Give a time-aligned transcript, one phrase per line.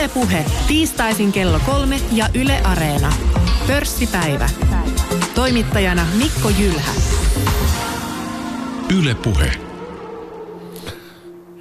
[0.00, 3.12] Ylepuhe tiistaisin kello kolme ja Yle Areena.
[3.66, 4.50] Pörssipäivä.
[5.34, 6.92] Toimittajana Mikko Jylhä.
[8.98, 9.52] Ylepuhe.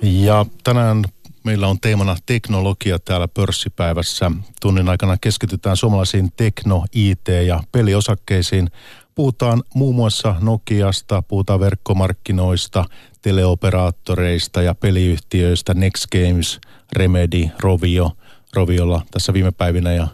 [0.01, 1.03] Ja tänään
[1.43, 4.31] meillä on teemana teknologia täällä pörssipäivässä.
[4.61, 8.71] Tunnin aikana keskitytään suomalaisiin tekno, IT ja peliosakkeisiin.
[9.15, 12.85] Puhutaan muun muassa Nokiasta, puhutaan verkkomarkkinoista,
[13.21, 16.59] teleoperaattoreista ja peliyhtiöistä, Next Games,
[16.93, 18.11] Remedy, Rovio,
[18.53, 20.07] Roviolla tässä viime päivinä ja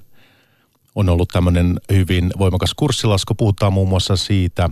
[0.95, 3.35] on ollut tämmöinen hyvin voimakas kurssilasku.
[3.35, 4.69] Puhutaan muun muassa siitä.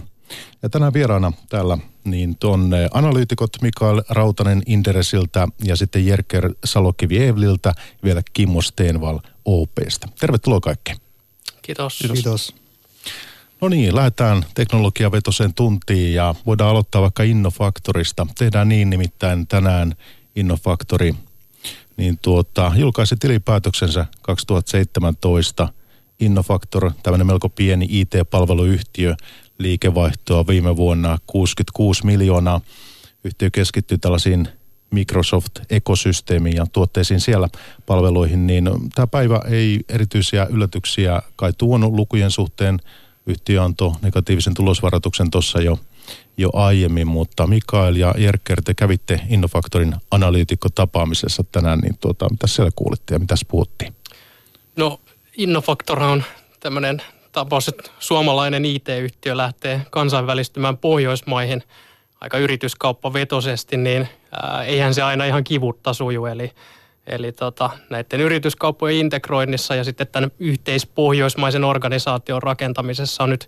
[0.63, 7.73] Ja tänään vieraana täällä niin tuon analyytikot Mikael Rautanen Inderesiltä ja sitten Jerker Salokivi Evliltä
[8.03, 10.07] vielä Kimmo Steenval OPstä.
[10.19, 10.93] Tervetuloa kaikki.
[11.61, 11.97] Kiitos.
[11.97, 12.13] Kiitos.
[12.13, 12.55] Kiitos.
[13.61, 18.27] No niin, lähdetään teknologiavetoseen tuntiin ja voidaan aloittaa vaikka Innofaktorista.
[18.37, 19.95] Tehdään niin nimittäin tänään
[20.35, 21.15] Innofaktori
[21.97, 25.69] niin tuota, julkaisi tilipäätöksensä 2017.
[26.19, 29.15] Innofactor, tämmöinen melko pieni IT-palveluyhtiö,
[29.57, 32.61] liikevaihtoa viime vuonna 66 miljoonaa.
[33.23, 34.47] Yhtiö keskittyy tällaisiin
[34.91, 37.49] Microsoft-ekosysteemiin ja tuotteisiin siellä
[37.85, 42.79] palveluihin, niin tämä päivä ei erityisiä yllätyksiä kai tuonut lukujen suhteen.
[43.25, 45.79] Yhtiö antoi negatiivisen tulosvaroituksen tuossa jo,
[46.37, 52.71] jo aiemmin, mutta Mikael ja Jerker, te kävitte Innofaktorin analyytikko-tapaamisessa tänään, niin tuota, mitä siellä
[52.75, 53.95] kuulitte ja mitä puhuttiin?
[54.75, 54.99] No
[55.37, 56.23] Innofaktor on
[56.59, 61.63] tämmöinen tapaus, että suomalainen IT-yhtiö lähtee kansainvälistymään Pohjoismaihin
[62.21, 64.07] aika yrityskauppavetosesti, niin
[64.41, 66.25] ää, eihän se aina ihan kivutta suju.
[66.25, 66.51] Eli,
[67.07, 73.47] eli tota, näiden yrityskauppojen integroinnissa ja sitten tämän yhteispohjoismaisen organisaation rakentamisessa on nyt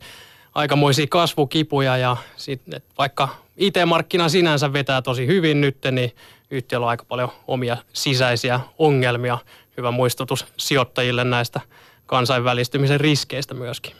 [0.55, 2.61] aikamoisia kasvukipuja ja sit,
[2.97, 6.15] vaikka IT-markkina sinänsä vetää tosi hyvin nyt, niin
[6.51, 9.37] yhtiöllä on aika paljon omia sisäisiä ongelmia.
[9.77, 11.61] Hyvä muistutus sijoittajille näistä
[12.05, 13.95] kansainvälistymisen riskeistä myöskin.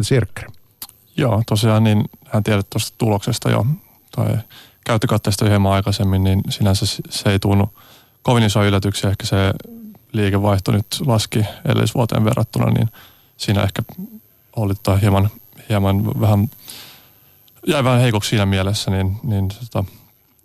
[0.00, 0.48] Sirkkeri.
[1.16, 3.66] Joo, tosiaan niin hän tiedät tuosta tuloksesta jo,
[4.16, 4.36] tai
[4.84, 7.68] käyttökatteesta hieman aikaisemmin, niin sinänsä se ei tunnu
[8.22, 9.10] kovin iso yllätyksiä.
[9.10, 9.36] Ehkä se
[10.12, 12.88] liikevaihto nyt laski edellisvuoteen verrattuna, niin
[13.36, 13.82] siinä ehkä
[14.56, 15.30] oli hieman,
[15.70, 16.50] hieman vähän,
[17.66, 19.84] jäi vähän heikoksi siinä mielessä, niin, niin tota,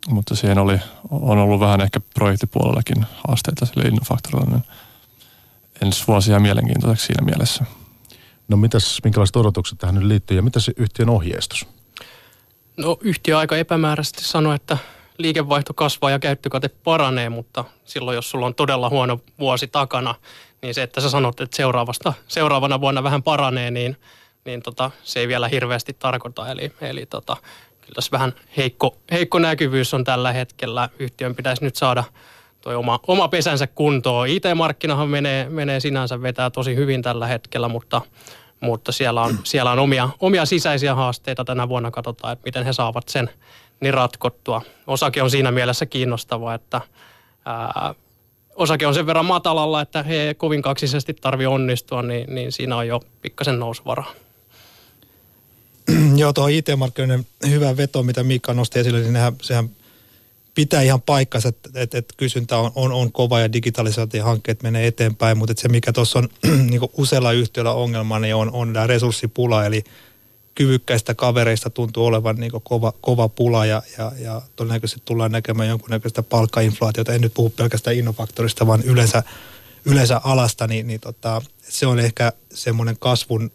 [0.08, 4.64] mutta siihen oli, on ollut vähän ehkä projektipuolellakin haasteita sille Innofaktorilla, niin
[5.82, 7.66] ensi vuosi jää mielenkiintoiseksi siinä mielessä.
[8.48, 11.68] No mitäs, minkälaiset odotukset tähän nyt liittyy ja mitä se yhtiön ohjeistus?
[12.78, 14.78] No yhtiö aika epämääräisesti sanoi, että
[15.18, 20.16] liikevaihto kasvaa ja käyttökate paranee, mutta silloin jos sulla on todella huono vuosi takana,
[20.62, 23.98] niin se, että sä sanot, että seuraavasta, seuraavana vuonna vähän paranee, niin,
[24.46, 26.52] niin tota, se ei vielä hirveästi tarkoita.
[26.52, 27.38] Eli, eli tota,
[27.82, 30.90] kyllä tässä vähän heikko, heikko näkyvyys on tällä hetkellä.
[31.00, 32.04] Yhtiön pitäisi nyt saada
[32.62, 34.28] toi oma, oma pesänsä kuntoon.
[34.28, 38.02] IT-markkinahan menee, menee sinänsä vetää tosi hyvin tällä hetkellä, mutta,
[38.60, 41.92] mutta siellä on, siellä on omia, omia sisäisiä haasteita tänä vuonna.
[41.92, 43.30] Katsotaan, että miten he saavat sen
[43.80, 44.62] niin ratkottua.
[44.88, 46.82] Osake on siinä mielessä kiinnostava, että
[47.46, 47.96] ää,
[48.56, 52.88] osake on sen verran matalalla, että he kovin kaksisesti tarvitse onnistua, niin, niin siinä on
[52.88, 54.25] jo pikkasen nousuvaraa.
[56.22, 59.70] Joo, tuo IT-markkinoiden hyvä veto, mitä Mika nosti esille, niin nehän, sehän
[60.56, 65.38] pitää ihan paikkansa, että, että, että kysyntä on, on, on kova ja digitalisaatiohankkeet menee eteenpäin,
[65.38, 66.30] mutta se mikä tuossa on
[66.70, 69.84] niin usealla yhtiöllä ongelma, niin on, on tämä resurssipula, eli
[70.56, 76.24] kyvykkäistä kavereista tuntuu olevan niin kova, kova pula ja, ja, ja todennäköisesti tullaan näkemään jonkunnäköistä
[76.24, 77.14] palkkainflaatiota.
[77.14, 79.24] En nyt puhu pelkästään innofaktorista, vaan yleensä,
[79.86, 83.52] yleensä alasta, niin, niin tota, se on ehkä semmoinen kasvun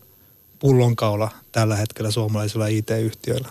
[0.61, 3.49] pullonkaula tällä hetkellä suomalaisilla IT-yhtiöillä.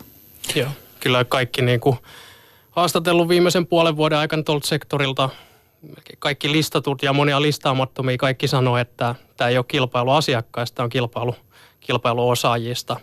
[0.55, 1.97] Joo, kyllä kaikki niin kuin
[2.71, 5.29] haastatellut viimeisen puolen vuoden aikana tuolta sektorilta
[6.19, 11.35] kaikki listatut ja monia listaamattomia kaikki sanoo, että tämä ei ole kilpailu asiakkaista, on kilpailu,
[11.79, 12.99] kilpailu osaajista.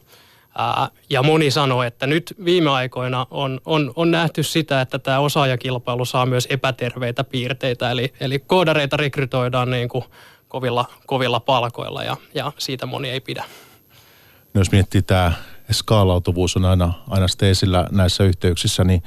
[0.58, 5.18] Ää, ja moni sanoo, että nyt viime aikoina on, on, on nähty sitä, että tämä
[5.18, 7.90] osaajakilpailu saa myös epäterveitä piirteitä.
[7.90, 10.04] Eli, eli koodareita rekrytoidaan niin kuin
[10.48, 13.44] kovilla, kovilla palkoilla ja, ja siitä moni ei pidä.
[14.58, 15.32] Jos miettii tämä
[15.72, 19.02] skaalautuvuus on aina, aina sitten esillä näissä yhteyksissä, niin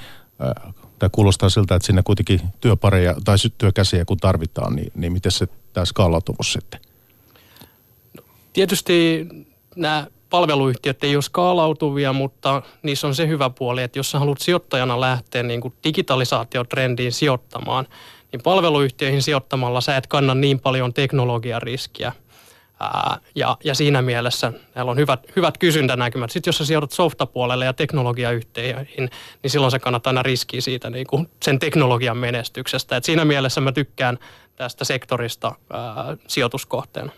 [0.99, 5.47] tämä kuulostaa siltä, että sinne kuitenkin työpareja tai työkäsiä kun tarvitaan, niin, niin miten se
[5.73, 6.79] tämä skaalautuvuus sitten?
[8.17, 8.23] No,
[8.53, 9.27] tietysti
[9.75, 14.41] nämä palveluyhtiöt ei ole skaalautuvia, mutta niissä on se hyvä puoli, että jos sä haluat
[14.41, 17.87] sijoittajana lähteä niin kuin digitalisaatiotrendiin sijoittamaan,
[18.31, 22.11] niin palveluyhtiöihin sijoittamalla sä et kanna niin paljon teknologiariskiä.
[22.79, 26.31] Ää, ja, ja siinä mielessä näillä on hyvät, hyvät kysyntänäkymät.
[26.31, 29.09] Sitten jos sä sijoitat softapuolelle ja teknologiayhtiöihin,
[29.43, 32.97] niin silloin se kannattaa aina riskiä siitä niin kuin sen teknologian menestyksestä.
[32.97, 34.19] Et siinä mielessä mä tykkään
[34.55, 37.11] tästä sektorista ää, sijoituskohteena.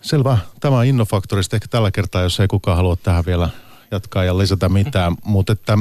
[0.00, 0.38] Selvä.
[0.60, 1.56] Tämä on Innofaktorista.
[1.56, 3.48] Ehkä tällä kertaa, jos ei kukaan halua tähän vielä
[3.90, 5.16] jatkaa ja lisätä mitään.
[5.24, 5.78] Mutta että,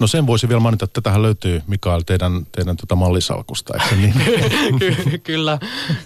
[0.00, 4.14] no sen voisi vielä mainita, että tähän löytyy Mikael teidän, teidän tota mallisalkusta, eikö niin?
[4.78, 5.58] Ky- kyllä,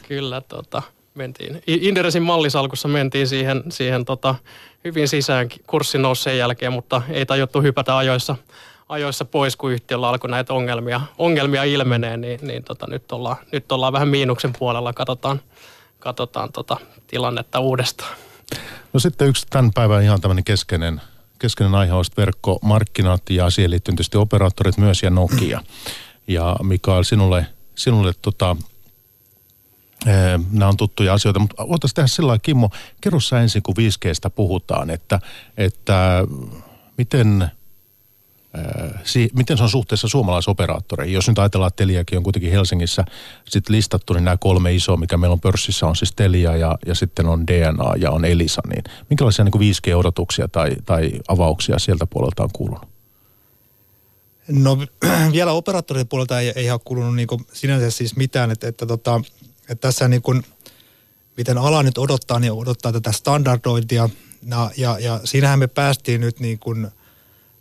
[0.09, 0.83] kyllä tota,
[1.15, 1.63] mentiin.
[1.67, 4.35] Inderesin mallisalkussa mentiin siihen, siihen tota,
[4.85, 8.37] hyvin sisään kurssin nousi sen jälkeen, mutta ei tajuttu hypätä ajoissa,
[8.89, 13.73] ajoissa pois, kun yhtiöllä alkoi näitä ongelmia, ongelmia ilmenee, niin, niin tota, nyt, ollaan, nyt
[13.73, 15.41] ollaan vähän miinuksen puolella, katsotaan,
[15.99, 16.77] katsotaan tota
[17.07, 18.17] tilannetta uudestaan.
[18.93, 21.01] No sitten yksi tämän päivän ihan tämmöinen keskeinen,
[21.39, 25.63] keskeinen aihe on verkkomarkkinat ja siihen liittyen tietysti operaattorit myös ja Nokia.
[26.29, 28.57] Ja Mikael, sinulle, sinulle tota,
[30.51, 34.91] nämä on tuttuja asioita, mutta voitaisiin tehdä sillä Kimmo, kerro sä ensin, kun 5Gstä puhutaan,
[34.91, 35.21] että,
[35.57, 36.25] että
[36.99, 37.51] miten
[39.35, 41.15] miten se on suhteessa suomalaisoperaattoreihin?
[41.15, 43.05] Jos nyt ajatellaan, että Teliakin on kuitenkin Helsingissä
[43.49, 46.95] sit listattu, niin nämä kolme isoa, mikä meillä on pörssissä, on siis Telia ja, ja
[46.95, 48.63] sitten on DNA ja on Elisa.
[48.69, 52.89] Niin minkälaisia niin 5G-odotuksia tai, tai avauksia sieltä puolelta on kuulunut?
[54.49, 54.79] No
[55.33, 59.21] vielä operaattorien puolelta ei, ei ole kuulunut niin sinänsä siis mitään, että, että, tota,
[59.61, 60.43] että tässä niin kuin,
[61.37, 64.09] miten ala nyt odottaa, niin odottaa tätä standardointia
[64.47, 66.89] ja, ja, ja siinähän me päästiin nyt niin kuin–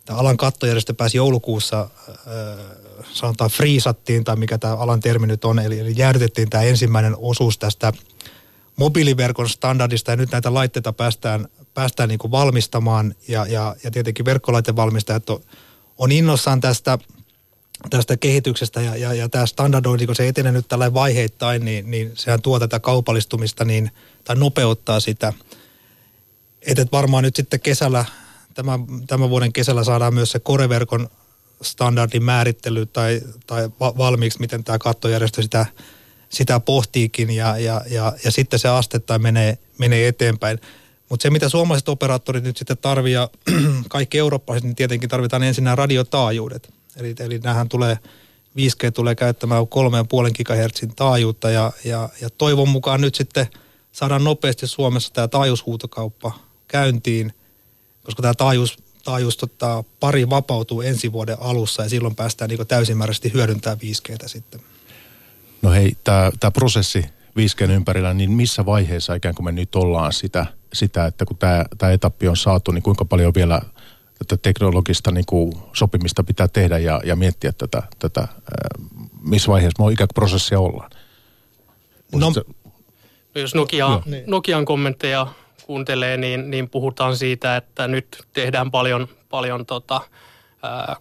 [0.06, 2.16] tämä alan kattojärjestö pääsi joulukuussa, äh,
[3.12, 7.58] sanotaan friisattiin, tai mikä tämä alan termi nyt on, eli, eli jäädytettiin tämä ensimmäinen osuus
[7.58, 7.92] tästä
[8.76, 15.30] mobiiliverkon standardista, ja nyt näitä laitteita päästään, päästään niin valmistamaan, ja, ja, ja tietenkin verkkolaitevalmistajat
[15.30, 15.40] on,
[15.98, 16.98] on innossaan tästä,
[17.90, 22.12] tästä kehityksestä, ja, ja, ja tämä standardointi, kun se etenee nyt tällä vaiheittain, niin, niin
[22.14, 23.90] sehän tuo tätä kaupallistumista, niin,
[24.24, 25.32] tai nopeuttaa sitä.
[26.62, 28.04] Että varmaan nyt sitten kesällä
[28.56, 31.08] tämän, tämän vuoden kesällä saadaan myös se koreverkon
[31.62, 35.66] standardin määrittely tai, tai va- valmiiksi, miten tämä kattojärjestö sitä,
[36.28, 40.60] sitä pohtiikin ja, ja, ja, ja sitten se astettain menee, menee eteenpäin.
[41.08, 43.30] Mutta se, mitä suomalaiset operaattorit nyt sitten tarvii ja
[43.88, 46.74] kaikki eurooppalaiset, niin tietenkin tarvitaan ensin nämä radiotaajuudet.
[46.96, 47.98] Eli, eli nämähän tulee,
[48.58, 49.68] 5G tulee käyttämään 3,5
[50.44, 53.46] GHz taajuutta ja, ja, ja toivon mukaan nyt sitten
[53.92, 56.32] saadaan nopeasti Suomessa tämä taajuushuutokauppa
[56.68, 57.32] käyntiin–
[58.06, 63.32] koska tämä taajuus, taajuus tota, pari vapautuu ensi vuoden alussa ja silloin päästään niin täysimääräisesti
[63.32, 64.60] hyödyntämään 5Gtä sitten.
[65.62, 67.04] No hei, tämä prosessi
[67.38, 71.36] 5G ympärillä, niin missä vaiheessa ikään kuin me nyt ollaan sitä, sitä että kun
[71.78, 73.60] tämä etappi on saatu, niin kuinka paljon vielä
[74.18, 78.28] tätä teknologista niin kuin sopimista pitää tehdä ja, ja miettiä tätä, tätä
[79.22, 80.90] missä vaiheessa me ikään kuin prosessia ollaan?
[82.12, 82.44] No, no,
[83.34, 85.26] jos Nokia, Nokian kommentteja
[85.66, 90.00] kuuntelee, niin, niin puhutaan siitä, että nyt tehdään paljon, paljon tota,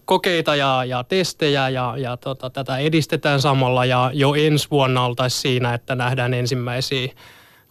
[0.06, 5.42] kokeita ja, ja testejä ja, ja tota, tätä edistetään samalla ja jo ensi vuonna oltaisiin
[5.42, 7.14] siinä, että nähdään ensimmäisiä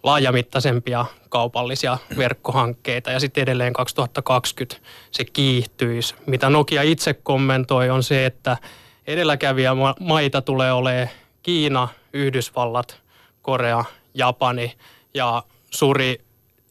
[0.02, 4.76] laajamittaisempia kaupallisia verkkohankkeita ja sitten edelleen 2020
[5.10, 6.14] se kiihtyisi.
[6.26, 8.56] Mitä Nokia itse kommentoi on se, että
[9.06, 11.08] edelläkävijä maita tulee olemaan
[11.42, 13.00] Kiina, Yhdysvallat,
[13.42, 14.72] Korea, Japani
[15.14, 16.23] ja suuri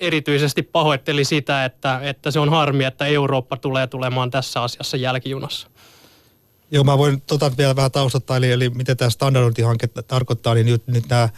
[0.04, 5.68] erityisesti pahoitteli sitä, että, että se on harmi, että Eurooppa tulee tulemaan tässä asiassa jälkijunassa.
[6.72, 10.88] Joo, mä voin tota vielä vähän taustottaa, eli, eli miten tämä standardointihanke tarkoittaa, niin nyt,
[10.88, 11.30] nyt nämä,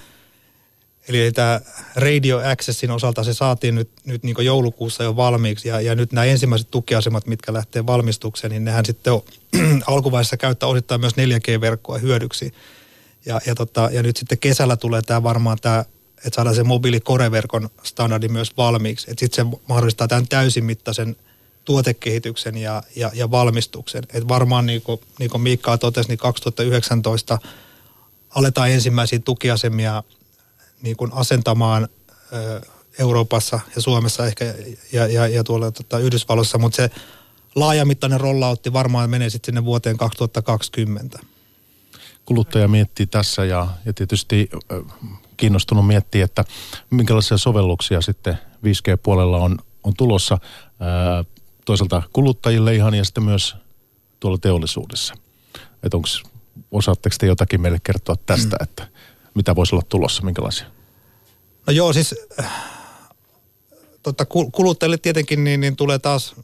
[1.07, 1.61] eli tämä
[1.95, 6.25] Radio Accessin osalta se saatiin nyt, nyt niin joulukuussa jo valmiiksi, ja, ja nyt nämä
[6.25, 9.21] ensimmäiset tukiasemat, mitkä lähtee valmistukseen, niin nehän sitten on,
[9.87, 12.51] alkuvaiheessa käyttää osittain myös 4G-verkkoa hyödyksi.
[13.25, 15.85] Ja, ja, tota, ja nyt sitten kesällä tulee tämä varmaan tämä
[16.17, 19.11] että saadaan se mobiilikoreverkon standardi myös valmiiksi.
[19.11, 21.15] Että sitten se mahdollistaa tämän täysimittaisen
[21.65, 24.03] tuotekehityksen ja, ja, ja valmistuksen.
[24.13, 27.39] Et varmaan niin kuin, niin kuin Miikka totesi, niin 2019
[28.29, 30.03] aletaan ensimmäisiä tukiasemia
[30.81, 31.87] niin kuin asentamaan
[32.33, 32.61] ö,
[32.99, 34.55] Euroopassa ja Suomessa ehkä
[34.91, 36.91] ja, ja, ja tuolla tota, Yhdysvalloissa, mutta se
[37.55, 41.19] laajamittainen rolloutti varmaan menee sitten sinne vuoteen 2020.
[42.25, 44.49] Kuluttaja miettii tässä ja, ja tietysti
[45.37, 46.45] kiinnostunut miettiä, että
[46.89, 50.37] minkälaisia sovelluksia sitten 5G-puolella on, on tulossa
[50.79, 51.23] ää,
[51.65, 53.55] toisaalta kuluttajille ihan ja sitten myös
[54.19, 55.13] tuolla teollisuudessa.
[55.83, 56.07] Että onko,
[56.71, 58.63] osaatteko te jotakin meille kertoa tästä, mm.
[58.63, 58.87] että
[59.33, 60.65] mitä voisi olla tulossa, minkälaisia?
[61.67, 62.15] No joo, siis
[64.03, 66.35] totta, kuluttajille tietenkin niin, niin tulee taas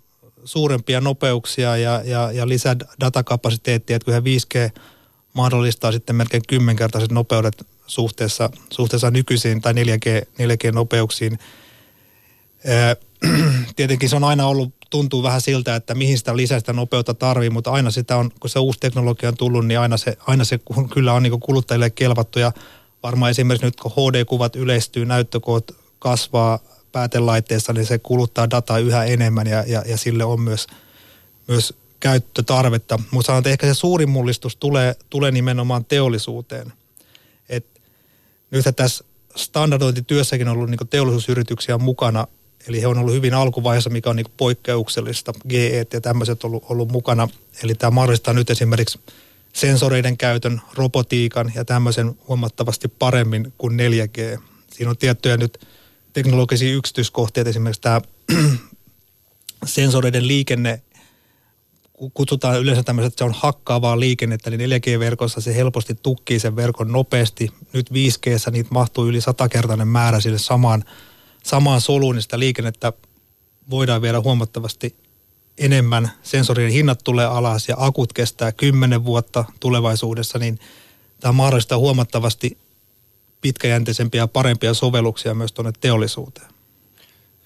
[0.46, 4.82] suurempia nopeuksia ja, ja, ja lisää datakapasiteettia, että kyllähän 5G
[5.34, 11.40] mahdollistaa sitten melkein kymmenkertaiset nopeudet suhteessa, suhteessa nykyisiin tai 4G, 4G-nopeuksiin.
[13.76, 17.72] Tietenkin se on aina ollut, tuntuu vähän siltä, että mihin sitä lisäistä nopeutta tarvii, mutta
[17.72, 20.60] aina sitä on, kun se uusi teknologia on tullut, niin aina se, aina se
[20.94, 22.52] kyllä on niin kuluttajille kelvattu ja
[23.04, 26.60] varmaan esimerkiksi nyt kun HD-kuvat yleistyy, näyttökoot kasvaa
[26.92, 30.68] päätelaitteessa, niin se kuluttaa dataa yhä enemmän ja, ja, ja sille on myös,
[31.48, 33.00] myös käyttötarvetta.
[33.12, 36.74] Mutta sanon, että ehkä se suurin mullistus tulee, tulee nimenomaan teollisuuteen.
[38.52, 39.04] Nyt tässä
[39.36, 42.28] standardointityössäkin on ollut niin teollisuusyrityksiä mukana,
[42.68, 45.34] eli he on ollut hyvin alkuvaiheessa, mikä on niin poikkeuksellista.
[45.50, 47.28] GE ja tämmöiset on ollut, ollut mukana.
[47.64, 49.00] Eli tämä mahdollistaa nyt esimerkiksi
[49.54, 54.42] sensoreiden käytön, robotiikan ja tämmöisen huomattavasti paremmin kuin 4G.
[54.74, 55.68] Siinä on tiettyjä nyt
[56.14, 58.02] teknologisia yksityiskohtia, esimerkiksi tämä
[59.66, 60.82] sensoreiden liikenne,
[62.10, 66.92] kutsutaan yleensä tämmöistä, että se on hakkaavaa liikennettä, niin 4G-verkossa se helposti tukkii sen verkon
[66.92, 67.50] nopeasti.
[67.74, 70.84] Nyt 5G niitä mahtuu yli satakertainen määrä sille samaan,
[71.44, 72.94] samaan soluun, niin sitä liikennettä
[73.70, 74.96] voidaan vielä huomattavasti
[75.58, 76.12] enemmän.
[76.24, 80.60] Sensorien hinnat tulee alas ja akut kestää 10 vuotta tulevaisuudessa, niin
[81.20, 82.58] tämä mahdollistaa huomattavasti
[83.42, 86.48] pitkäjänteisempiä ja parempia sovelluksia myös tuonne teollisuuteen.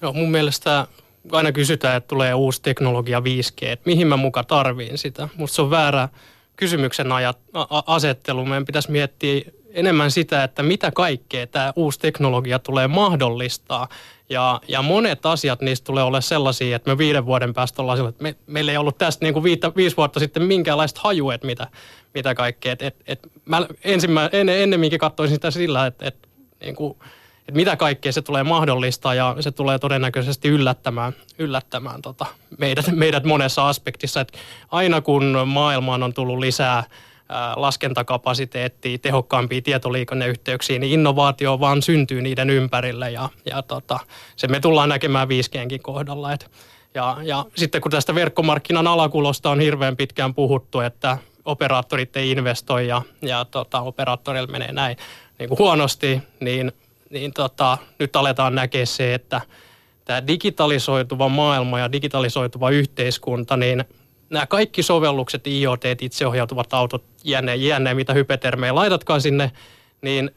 [0.02, 0.88] Joo, mun mielestä
[1.32, 5.30] aina kysytään, että tulee uusi teknologia 5G, että mihin mä muka tarviin sitä.
[5.38, 6.10] Musta se on väärä
[6.56, 8.46] kysymyksen ajat, a, asettelu.
[8.46, 9.42] Meidän pitäisi miettiä
[9.76, 13.88] enemmän sitä, että mitä kaikkea tämä uusi teknologia tulee mahdollistaa.
[14.30, 18.10] Ja, ja monet asiat niistä tulee olla sellaisia, että me viiden vuoden päästä ollaan sillä,
[18.10, 21.48] että me, meillä ei ollut tästä niin kuin viittä, viisi vuotta sitten minkäänlaista hajua, että
[21.48, 21.68] mitä,
[22.14, 22.72] mitä kaikkea.
[22.72, 26.28] Et, et, et mä ensimmä, en, ennemminkin katsoisin sitä sillä, että, että,
[26.62, 26.98] niin kuin,
[27.48, 32.26] että mitä kaikkea se tulee mahdollistaa ja se tulee todennäköisesti yllättämään, yllättämään tota,
[32.58, 34.22] meidät, meidät monessa aspektissa.
[34.22, 34.34] Et
[34.72, 36.84] aina kun maailmaan on tullut lisää
[37.56, 44.00] laskentakapasiteettia, tehokkaampia tietoliikenneyhteyksiä, niin innovaatio vaan syntyy niiden ympärille ja, ja tota,
[44.36, 46.34] se me tullaan näkemään 5G:nkin kohdalla.
[46.34, 46.52] Et,
[46.94, 52.88] ja, ja sitten kun tästä verkkomarkkinan alakulosta on hirveän pitkään puhuttu, että operaattorit ei investoi
[52.88, 54.98] ja, ja tota, operaattorille menee näin
[55.40, 56.72] niin kuin huonosti, niin,
[57.16, 59.42] niin tota, nyt aletaan näkeä se, että
[60.06, 63.84] tämä digitalisoituva maailma ja digitalisoituva yhteiskunta, niin
[64.30, 69.52] nämä kaikki sovellukset, IoT, itseohjautuvat autot, jänne, jänne, mitä hypetermejä laitatkaan sinne,
[70.02, 70.32] niin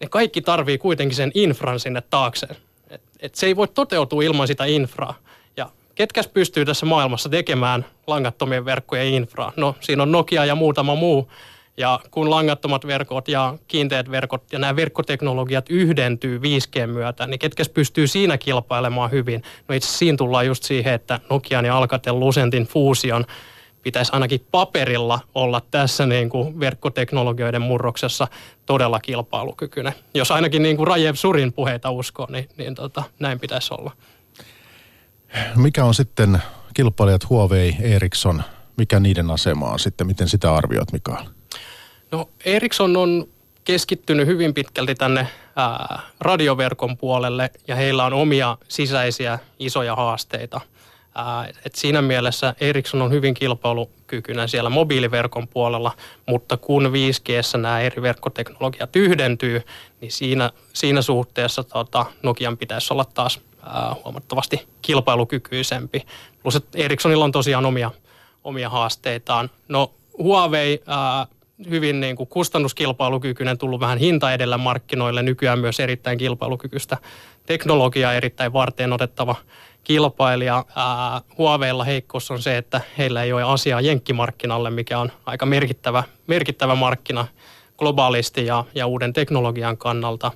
[0.00, 2.46] ne kaikki tarvii kuitenkin sen infran sinne taakse.
[2.90, 5.14] Et, et se ei voi toteutua ilman sitä infraa.
[5.56, 9.52] Ja ketkäs pystyy tässä maailmassa tekemään langattomien verkkojen infraa?
[9.56, 11.30] No siinä on Nokia ja muutama muu.
[11.78, 17.68] Ja kun langattomat verkot ja kiinteät verkot ja nämä verkkoteknologiat yhdentyy 5G myötä, niin ketkäs
[17.68, 19.42] pystyy siinä kilpailemaan hyvin?
[19.68, 23.24] No itse siinä tullaan just siihen, että Nokian ja Alcatel Lucentin fuusion
[23.82, 28.28] pitäisi ainakin paperilla olla tässä niin kuin verkkoteknologioiden murroksessa
[28.66, 29.92] todella kilpailukykyinen.
[30.14, 33.92] Jos ainakin niin kuin Rajev Surin puheita uskoo, niin, niin tota, näin pitäisi olla.
[35.56, 36.42] Mikä on sitten
[36.74, 38.42] kilpailijat Huawei, Ericsson,
[38.76, 41.37] mikä niiden asema on sitten, miten sitä arvioit Mikael?
[42.10, 43.28] No Ericsson on
[43.64, 50.60] keskittynyt hyvin pitkälti tänne ää, radioverkon puolelle ja heillä on omia sisäisiä isoja haasteita.
[51.14, 55.92] Ää, et siinä mielessä Ericsson on hyvin kilpailukykyinen siellä mobiiliverkon puolella,
[56.26, 59.62] mutta kun 5G nämä eri verkkoteknologiat yhdentyy,
[60.00, 66.06] niin siinä, siinä suhteessa tota, Nokian pitäisi olla taas ää, huomattavasti kilpailukykyisempi.
[66.42, 67.90] Plus että Ericssonilla on tosiaan omia,
[68.44, 69.50] omia haasteitaan.
[69.68, 70.82] No Huawei...
[70.86, 71.26] Ää,
[71.70, 76.96] hyvin niin kuin kustannuskilpailukykyinen, tullut vähän hinta edellä markkinoille, nykyään myös erittäin kilpailukykyistä
[77.46, 79.34] teknologiaa, erittäin varteen otettava
[79.84, 80.64] kilpailija.
[80.76, 86.02] Ää, Huaweilla heikkous on se, että heillä ei ole asiaa jenkkimarkkinalle, mikä on aika merkittävä,
[86.26, 87.26] merkittävä markkina
[87.78, 90.32] globaalisti ja, ja uuden teknologian kannalta.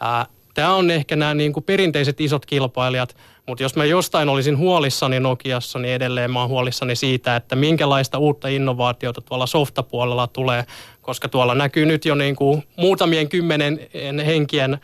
[0.00, 0.26] Ää,
[0.58, 3.16] Tämä on ehkä nämä niin kuin perinteiset isot kilpailijat,
[3.48, 8.18] mutta jos mä jostain olisin huolissani Nokiassa, niin edelleen mä oon huolissani siitä, että minkälaista
[8.18, 10.64] uutta innovaatiota tuolla softapuolella tulee,
[11.02, 13.80] koska tuolla näkyy nyt jo niin kuin muutamien kymmenen
[14.26, 14.78] henkien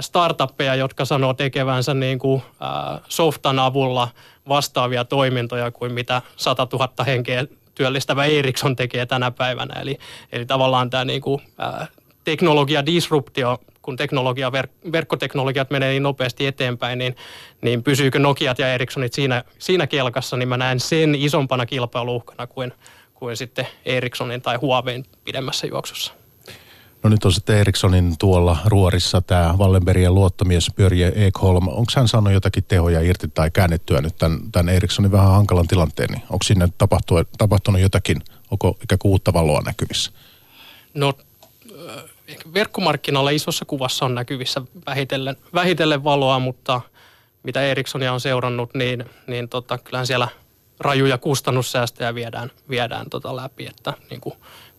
[0.00, 2.42] startuppeja, jotka sanoo tekevänsä niin kuin
[3.08, 4.08] softan avulla
[4.48, 9.80] vastaavia toimintoja kuin mitä 100 000 henkeä työllistävä Ericsson tekee tänä päivänä.
[9.80, 9.98] Eli,
[10.32, 11.42] eli tavallaan tämä niin kuin,
[12.24, 17.16] teknologia disruptio kun teknologia, verk- verkkoteknologiat menee niin nopeasti eteenpäin, niin,
[17.62, 22.72] niin pysyykö Nokiat ja Ericssonit siinä, siinä kelkassa, niin mä näen sen isompana kilpailuuhkana kuin,
[23.14, 26.12] kuin sitten Ericssonin tai Huawein pidemmässä juoksussa.
[27.02, 31.68] No nyt on sitten Ericssonin tuolla ruorissa tämä Wallenbergien luottomies Börje Ekholm.
[31.68, 36.10] Onko hän saanut jotakin tehoja irti tai käännettyä nyt tämän, tämän Ericssonin vähän hankalan tilanteen?
[36.10, 40.12] Niin onko sinne tapahtunut, tapahtunut jotakin, onko ikään kuin uutta valoa näkyvissä?
[40.94, 41.12] No
[42.54, 46.80] verkkomarkkinoilla isossa kuvassa on näkyvissä vähitellen, vähitellen valoa, mutta
[47.42, 50.28] mitä Ericssonia on seurannut, niin, niin tota, kyllähän siellä
[50.80, 54.34] rajuja kustannussäästöjä viedään, viedään tota läpi, että niin kuin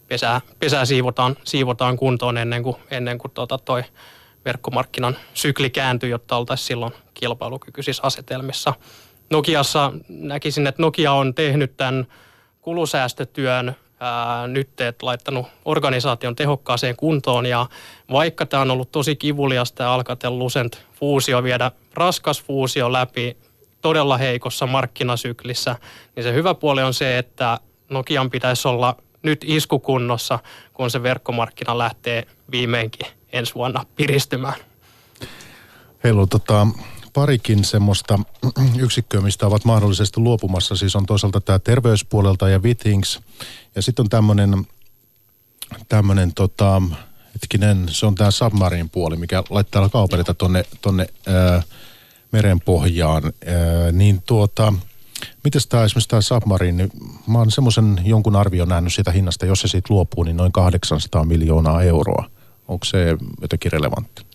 [0.07, 3.83] pesää, pesää siivotaan, siivotaan kuntoon ennen kuin, ennen kuin tota toi
[4.45, 8.73] verkkomarkkinan sykli kääntyy, jotta oltaisiin silloin kilpailukykyisissä asetelmissa.
[9.29, 12.07] Nokiassa näkisin, että Nokia on tehnyt tämän
[12.61, 17.67] kulusäästötyön ää, nyt et laittanut organisaation tehokkaaseen kuntoon ja
[18.11, 23.37] vaikka tämä on ollut tosi kivuliasta ja Alcatel Lucent fuusio viedä raskas fuusio läpi
[23.81, 25.75] todella heikossa markkinasyklissä,
[26.15, 30.39] niin se hyvä puoli on se, että Nokian pitäisi olla nyt iskukunnossa,
[30.73, 34.55] kun se verkkomarkkina lähtee viimeinkin ensi vuonna piristymään.
[36.03, 36.67] Heillä on tota,
[37.13, 38.19] parikin semmoista
[38.85, 40.75] yksikköä, mistä ovat mahdollisesti luopumassa.
[40.75, 43.19] Siis on toisaalta tämä terveyspuolelta ja Withings.
[43.75, 44.67] Ja sitten on tämmöinen,
[45.89, 46.81] tämmöinen tota,
[47.33, 51.07] hetkinen, se on tämä submarine puoli, mikä laittaa kaupelita tonne, tonne
[52.31, 53.23] merenpohjaan.
[53.91, 54.73] Niin tuota,
[55.43, 56.89] Miten tämä esimerkiksi tämä Submarine,
[57.27, 61.25] mä oon semmoisen jonkun arvion nähnyt sitä hinnasta, jos se siitä luopuu, niin noin 800
[61.25, 62.29] miljoonaa euroa.
[62.67, 64.25] Onko se jotenkin relevantti?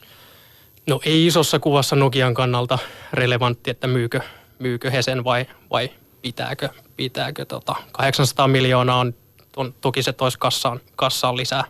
[0.86, 2.78] No ei isossa kuvassa Nokian kannalta
[3.12, 4.20] relevantti, että myykö,
[4.58, 5.90] myykö he sen vai, vai
[6.22, 9.14] pitääkö, pitääkö tota 800 miljoonaa on,
[9.56, 11.64] on toki se toisi kassaan, kassaan lisää,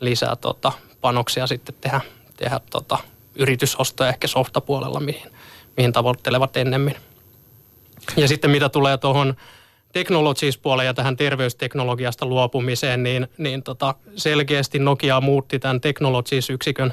[0.00, 2.00] lisää tota panoksia sitten tehdä,
[2.36, 2.98] tehdä tota
[3.34, 5.30] yritysostoja ehkä softapuolella, mihin,
[5.76, 6.96] mihin tavoittelevat ennemmin.
[8.16, 9.34] Ja sitten mitä tulee tuohon
[9.92, 16.92] technologies puoleen ja tähän terveysteknologiasta luopumiseen, niin, niin tota selkeästi Nokia muutti tämän technologies-yksikön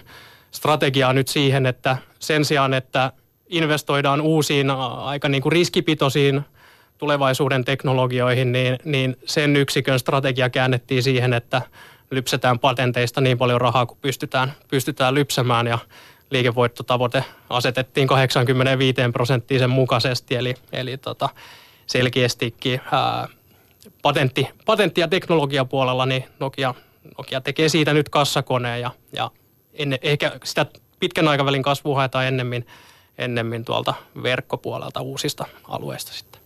[0.52, 3.12] strategiaa nyt siihen, että sen sijaan, että
[3.50, 6.42] investoidaan uusiin aika niin kuin riskipitoisiin
[6.98, 11.62] tulevaisuuden teknologioihin, niin, niin sen yksikön strategia käännettiin siihen, että
[12.12, 15.68] lypsetään patenteista niin paljon rahaa kuin pystytään, pystytään lypsämään.
[15.68, 15.80] Ja
[16.30, 21.30] liikevoittotavoite asetettiin 85 prosenttiin sen mukaisesti, eli, eli tota,
[21.88, 23.28] selkeästikin ää,
[24.02, 26.74] patentti, patentti- ja teknologiapuolella niin Nokia,
[27.18, 29.32] Nokia tekee siitä nyt kassakoneen ja, ja
[29.78, 30.66] enne, ehkä sitä
[31.00, 32.68] pitkän aikavälin kasvua haetaan ennemmin,
[33.18, 36.42] ennemmin tuolta verkkopuolelta uusista alueista sitten.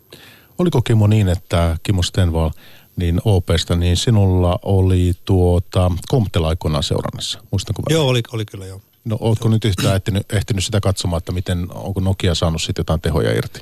[0.57, 2.49] Oliko Kimo niin, että Kimo Stenval
[2.95, 8.81] niin OPsta, niin sinulla oli tuota Comptel aikoinaan seurannassa, muistanko Joo, oli, oli kyllä joo.
[9.05, 13.01] No ootko nyt yhtään ehtinyt, ehtinyt sitä katsomaan, että miten, onko Nokia saanut sitten jotain
[13.01, 13.61] tehoja irti?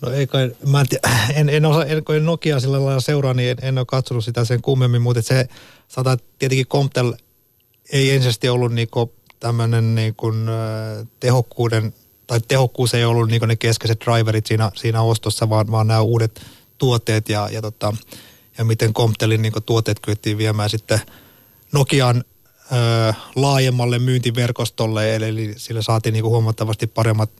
[0.00, 1.08] No ei kai, mä en, tiedä,
[1.40, 4.44] en, en, osa, en, kun Nokia sillä lailla seuraa, niin en, en ole katsonut sitä
[4.44, 5.48] sen kummemmin, mutta se
[5.88, 7.12] saattaa tietenkin Comptel
[7.92, 10.32] ei ensisesti ollut niinku tämmöinen niinku,
[11.20, 11.94] tehokkuuden,
[12.26, 16.40] tai tehokkuus ei ollut niinku ne keskeiset driverit siinä, siinä ostossa, vaan, vaan nämä uudet
[16.78, 17.96] tuotteet ja, ja, tota,
[18.58, 21.00] ja miten Comptelin niinku tuotteet kyettiin viemään sitten
[21.72, 22.24] Nokian
[22.72, 27.30] ö, laajemmalle myyntiverkostolle, eli, eli sillä saatiin niinku huomattavasti paremmat,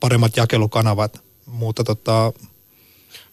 [0.00, 2.32] paremmat jakelukanavat, mutta tota,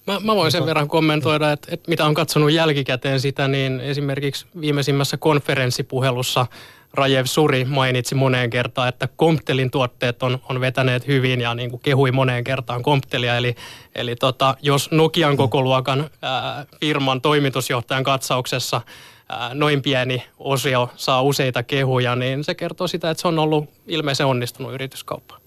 [0.08, 4.46] Mä, mä voin sen verran kommentoida, että, että mitä on katsonut jälkikäteen sitä, niin esimerkiksi
[4.62, 6.46] viimeisimmässä konferenssipuhelussa
[6.94, 11.82] Rajev Suri mainitsi moneen kertaan, että Comptelin tuotteet on, on vetäneet hyvin ja niin kuin
[11.82, 13.38] kehui moneen kertaan Comptelia.
[13.38, 13.56] Eli,
[13.96, 18.82] eli tota, jos Nokian koko luokan ää, firman toimitusjohtajan katsauksessa
[19.30, 23.70] ää, noin pieni osio saa useita kehuja, niin se kertoo sitä, että se on ollut
[23.88, 25.47] ilmeisen onnistunut yrityskauppa.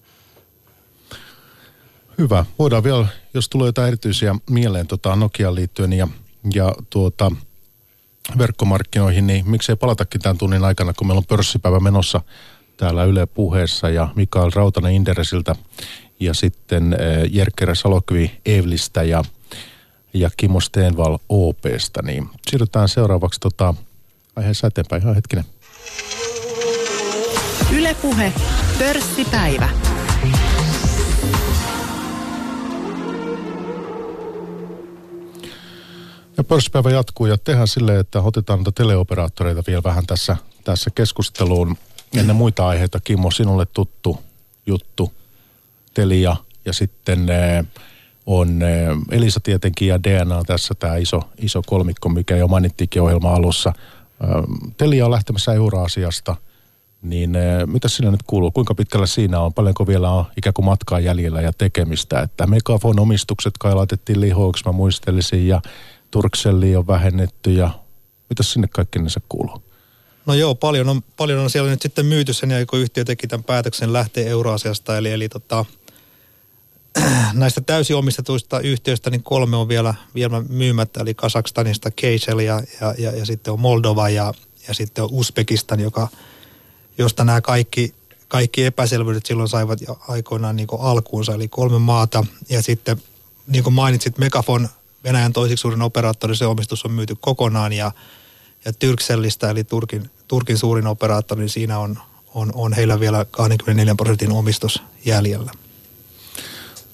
[2.20, 2.44] Hyvä.
[2.58, 6.08] Voidaan vielä, jos tulee jotain erityisiä mieleen tota Nokiaan liittyen ja,
[6.54, 7.32] ja tuota,
[8.38, 12.20] verkkomarkkinoihin, niin miksei palatakin tämän tunnin aikana, kun meillä on pörssipäivä menossa
[12.76, 15.56] täällä Yle puheessa ja Mikael Rautanen Inderesiltä
[16.20, 16.98] ja sitten äh,
[17.30, 19.24] Jerkkerä Salokvi Evlistä ja,
[20.14, 23.74] ja Kimmo Steenval OPsta, niin siirrytään seuraavaksi tota,
[24.36, 25.02] aiheessa eteenpäin.
[25.02, 25.44] Ihan hetkinen.
[27.72, 28.32] Ylepuhe
[28.78, 29.89] Pörssipäivä.
[36.36, 41.76] Ja pörssipäivä jatkuu ja tehdään silleen, että otetaan noita teleoperaattoreita vielä vähän tässä, tässä keskusteluun.
[42.16, 44.18] Ennen muita aiheita, Kimmo, sinulle tuttu
[44.66, 45.12] juttu,
[45.94, 47.64] Telia ja sitten eh,
[48.26, 53.34] on eh, Elisa tietenkin ja DNA tässä tämä iso, iso kolmikko, mikä jo mainittiinkin ohjelman
[53.34, 53.72] alussa.
[53.76, 56.36] Eh, Telia on lähtemässä Euraasiasta,
[57.02, 57.30] niin
[57.66, 58.50] mitä sinä nyt kuuluu?
[58.50, 59.54] Kuinka pitkällä siinä on?
[59.54, 62.20] Paljonko vielä on ikään kuin matkaa jäljellä ja tekemistä?
[62.20, 65.62] Että Megafon omistukset kai laitettiin lihoiksi, mä muistelisin, ja
[66.10, 67.70] Turkselli on vähennetty ja
[68.30, 69.62] mitä sinne kaikki se kuuluu?
[70.26, 73.26] No joo, paljon on, paljon on siellä nyt sitten myyty sen jälkeen, kun yhtiö teki
[73.26, 74.96] tämän päätöksen lähteä Euroasiasta.
[74.96, 75.64] Eli, eli tota,
[77.32, 82.94] näistä täysin omistetuista yhtiöistä niin kolme on vielä, vielä myymättä, eli Kasakstanista Keisel ja, ja,
[82.98, 84.34] ja, ja sitten on Moldova ja,
[84.68, 86.08] ja sitten Uzbekistan, joka,
[86.98, 87.94] josta nämä kaikki,
[88.28, 92.24] kaikki epäselvyydet silloin saivat jo aikoinaan niin alkuunsa, eli kolme maata.
[92.48, 93.02] Ja sitten
[93.46, 94.68] niin kuin mainitsit, Megafon,
[95.04, 97.92] Venäjän toisiksi suurin operaattori, se omistus on myyty kokonaan ja,
[98.64, 101.98] ja Tyrksellistä, eli Turkin, Turkin suurin operaattori, niin siinä on,
[102.34, 105.52] on, on heillä vielä 24 prosentin omistus jäljellä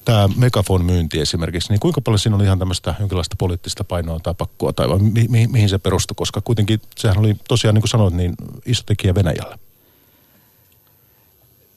[0.07, 4.35] tämä Megafon myynti esimerkiksi, niin kuinka paljon siinä oli ihan tämmöistä jonkinlaista poliittista painoa tai
[4.35, 7.89] pakkoa tai vai mi- mi- mihin se perustui, koska kuitenkin sehän oli tosiaan niin kuin
[7.89, 8.35] sanoit, niin
[8.67, 9.59] iso tekijä Venäjällä.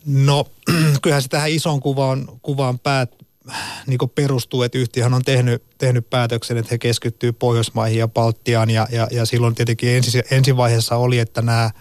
[0.05, 0.45] No
[1.01, 3.11] kyllähän se tähän isoon kuvaan, kuvaan päät,
[3.87, 8.87] niin perustuu, että yhtiöhän on tehnyt, tehnyt päätöksen, että he keskittyy Pohjoismaihin ja Baltiaan ja,
[8.91, 11.71] ja, ja silloin tietenkin ensi, ensivaiheessa oli, että nämä,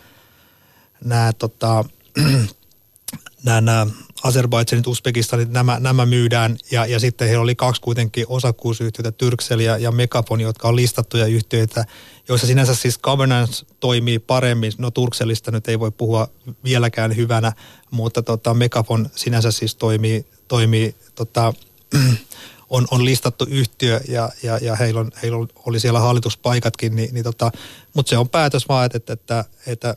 [1.05, 1.85] nämä tota,
[3.45, 3.87] nämä, nämä
[4.25, 9.79] Azerbaidžanit, Uzbekistanit, nämä, nämä myydään ja, ja sitten heillä oli kaksi kuitenkin osakkuusyhtiötä, Tyrksel ja,
[9.79, 11.85] ja Megafon, jotka on listattuja yhtiöitä,
[12.29, 14.73] joissa sinänsä siis governance toimii paremmin.
[14.79, 16.29] No Turkselista nyt ei voi puhua
[16.65, 17.53] vieläkään hyvänä,
[17.91, 21.55] mutta tota, Megafon sinänsä siis toimii, toimii tota,
[22.71, 27.25] on, on listattu yhtiö ja, ja, ja heillä, on, heillä oli siellä hallituspaikatkin, niin, niin
[27.25, 27.51] tota,
[27.95, 29.97] mutta se on päätös vaan, että, että, että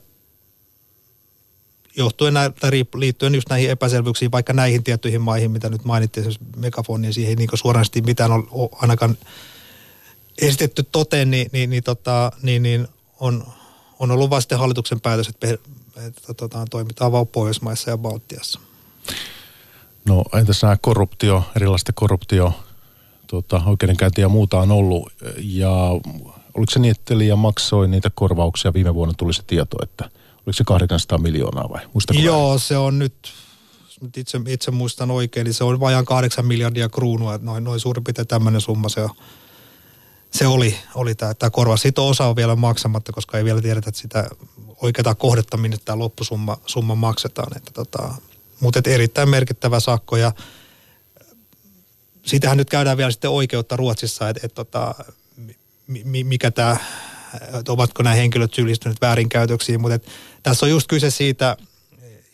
[1.98, 6.60] johtuen nä- tai liittyen just näihin epäselvyyksiin, vaikka näihin tiettyihin maihin, mitä nyt mainittiin, esimerkiksi
[6.60, 9.18] megafonin, niin siihen ei niin suorasti mitään on, on ainakaan
[10.42, 12.88] esitetty toteen, niin, niin, niin, tota, niin, niin
[13.20, 13.48] on,
[14.00, 15.48] on ollut vasta hallituksen päätös, että,
[16.08, 18.60] että tota, toimitaan vaan Pohjoismaissa ja Baltiassa.
[20.06, 22.54] No entäs nämä korruptio, erilaista korruptio,
[23.28, 25.14] tuota, oikeudenkäyntiä ja muuta on ollut.
[25.38, 25.72] Ja
[26.54, 28.74] oliko se niin, että Telia maksoi niitä korvauksia?
[28.74, 30.10] Viime vuonna tuli se tieto, että–
[30.46, 31.82] oliko se 800 miljoonaa vai?
[31.94, 32.60] Muistako Joo, vai?
[32.60, 33.34] se on nyt,
[34.02, 37.80] nyt itse, itse muistan oikein, niin se on vajaan 8 miljardia kruunua, että noin, noin
[37.80, 39.10] suurin piirtein tämmöinen summa se on.
[40.32, 41.82] Se oli, oli tämä, tämä korvaus.
[41.82, 44.30] Siitä osa on vielä maksamatta, koska ei vielä tiedetä, että sitä
[44.82, 47.58] oikeaa kohdetta, minne tämä loppusumma summa maksetaan.
[47.58, 48.14] Että tota,
[48.62, 50.32] mutta erittäin merkittävä sakko ja
[52.26, 54.95] siitähän nyt käydään vielä sitten oikeutta Ruotsissa, että, että tota,
[56.24, 56.78] mikä tämä
[57.60, 60.10] että ovatko nämä henkilöt syyllistyneet väärinkäytöksiin, mutta
[60.43, 61.58] tässä on just kyse siitä,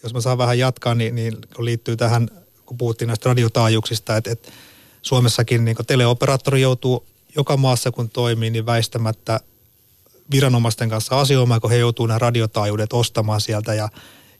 [0.03, 2.29] jos mä saan vähän jatkaa, niin, niin kun liittyy tähän,
[2.65, 4.51] kun puhuttiin näistä radiotaajuuksista, että, että
[5.01, 9.39] Suomessakin niin teleoperaattori joutuu joka maassa kun toimii, niin väistämättä
[10.31, 13.89] viranomaisten kanssa asioimaan, kun he joutuu nämä radiotaajuudet ostamaan sieltä ja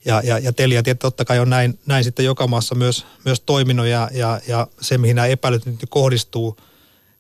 [0.06, 3.88] ja, ja, ja Telia totta kai on näin, näin sitten joka maassa myös, myös toiminut
[3.88, 6.58] ja, ja, ja se, mihin nämä epäilyt nyt kohdistuu,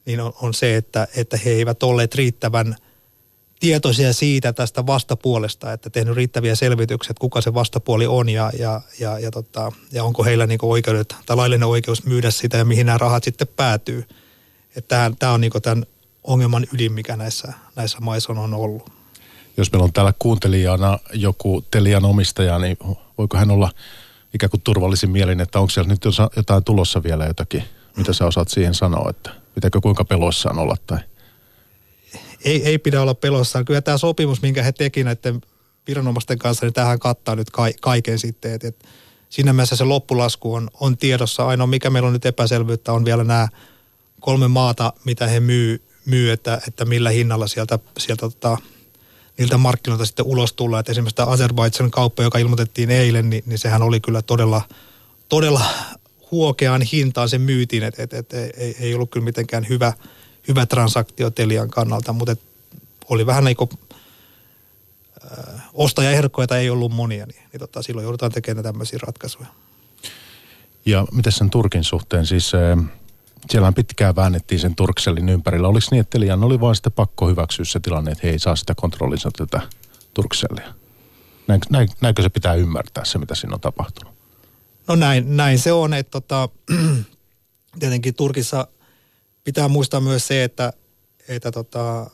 [0.06, 2.76] niin on, on se, että, että he eivät olleet riittävän–
[3.60, 8.82] tietoisia siitä tästä vastapuolesta, että tehnyt riittäviä selvityksiä, että kuka se vastapuoli on ja, ja,
[9.00, 12.86] ja, ja, tota, ja onko heillä niin oikeudet tai laillinen oikeus myydä sitä ja mihin
[12.86, 14.08] nämä rahat sitten päätyy.
[14.88, 15.86] Tämä on niin tämän
[16.24, 18.97] ongelman ydin, mikä näissä, näissä maissa on ollut.
[19.58, 22.78] Jos meillä on täällä kuuntelijana joku Telian omistaja, niin
[23.18, 23.72] voiko hän olla
[24.34, 26.02] ikään kuin turvallisin mielin, että onko siellä nyt
[26.36, 27.64] jotain tulossa vielä jotakin,
[27.98, 31.00] mitä sä osaat siihen sanoa, että pitääkö kuinka peloissaan olla tai–
[32.46, 33.66] ei, ei pidä olla pelossaan.
[33.66, 35.42] Kyllä tämä sopimus, minkä he teki näiden
[35.88, 38.54] viranomaisten kanssa, niin tähän kattaa nyt ka- kaiken sitten.
[38.54, 38.86] Et, et
[39.30, 41.48] siinä mielessä se loppulasku on, on tiedossa.
[41.48, 43.48] Ainoa mikä meillä on nyt epäselvyyttä on vielä nämä
[44.20, 48.58] kolme maata, mitä he myy, myy että, että millä hinnalla sieltä, sieltä tota,
[49.38, 50.80] niiltä markkinoilta sitten ulos tullaan.
[50.80, 54.62] Et esimerkiksi tämä Azerbaidžan kauppa, joka ilmoitettiin eilen, niin, niin sehän oli kyllä todella,
[55.30, 55.62] todella
[56.32, 59.94] huokeaan hintaan se myytiin, että et, et, ei, ei ollut kyllä mitenkään hyvä–
[60.48, 62.36] hyvä transaktio Telian kannalta, mutta
[63.10, 63.70] oli vähän niin kuin
[65.24, 69.48] äh, ostajaehdokkoita ei ollut monia, niin, niin tota, silloin joudutaan tekemään tämmöisiä ratkaisuja.
[70.86, 72.86] Ja miten sen Turkin suhteen, siis äh,
[73.50, 75.68] siellähän pitkään väännettiin sen Turkselin ympärillä.
[75.68, 78.56] Oliko niin, että Telian oli vain sitten pakko hyväksyä se tilanne, että he ei saa
[78.56, 79.62] sitä kontrollinsa tätä
[80.14, 80.74] Turksellia?
[81.48, 84.14] Näin, näin, näinkö se pitää ymmärtää se, mitä siinä on tapahtunut?
[84.88, 86.50] No näin, näin se on, että tota,
[87.80, 88.68] tietenkin Turkissa
[89.44, 90.74] pitää muistaa myös se, että,
[91.28, 92.10] että tota,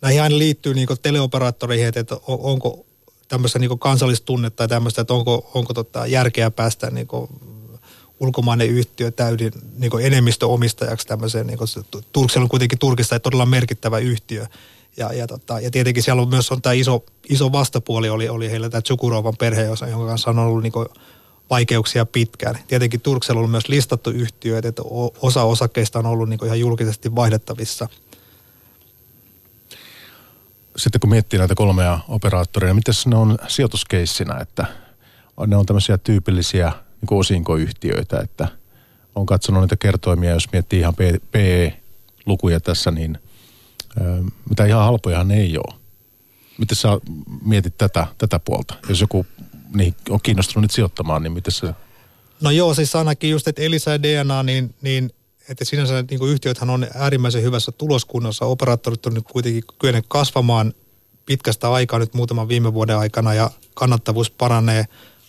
[0.00, 2.86] näihin aina liittyy niin teleoperaattoreihin, että, että onko
[3.28, 7.08] tämmöistä niin kansallistunnetta tai tämmöistä, että onko, onko tota järkeä päästä niin
[8.20, 11.46] ulkomainen yhtiö täydin niin enemmistöomistajaksi tämmöiseen.
[11.46, 11.58] Niin
[12.12, 14.46] Turksella on kuitenkin Turkista todella merkittävä yhtiö.
[14.96, 18.50] Ja, ja, tota, ja tietenkin siellä on myös on tämä iso, iso vastapuoli, oli, oli
[18.50, 20.72] heillä tämä Tsukurovan perhe, jonka kanssa on ollut niin
[21.50, 22.58] vaikeuksia pitkään.
[22.66, 24.82] Tietenkin Turksella on myös listattu yhtiö, että
[25.22, 27.88] osa osakkeista on ollut niin ihan julkisesti vaihdettavissa.
[30.76, 34.66] Sitten kun miettii näitä kolmea operaattoria, miten ne on sijoituskeissinä, että
[35.46, 36.72] ne on tämmöisiä tyypillisiä
[37.10, 38.48] niin osinkoyhtiöitä, että
[39.14, 40.94] on katsonut niitä kertoimia, jos miettii ihan
[41.32, 43.18] PE-lukuja tässä, niin
[44.48, 45.74] mitä ihan halpojahan ne ei ole.
[46.58, 46.88] Miten sä
[47.44, 48.74] mietit tätä, tätä puolta?
[48.88, 49.26] Jos joku
[49.74, 51.74] niin, on kiinnostunut nyt sijoittamaan, niin miten se...
[52.40, 55.10] No joo, siis ainakin just, että Elisa ja DNA, niin, niin
[55.48, 58.44] että sinänsä niin kuin yhtiöthän on äärimmäisen hyvässä tuloskunnossa.
[58.44, 60.74] Operaattorit on nyt kuitenkin kyenneet kasvamaan
[61.26, 64.84] pitkästä aikaa nyt muutaman viime vuoden aikana ja kannattavuus paranee.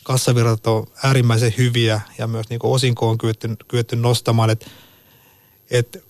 [0.06, 4.50] Kassavirrat on äärimmäisen hyviä ja myös niin osinko on kyetty, kyetty nostamaan.
[4.50, 4.68] Et,
[5.72, 6.04] et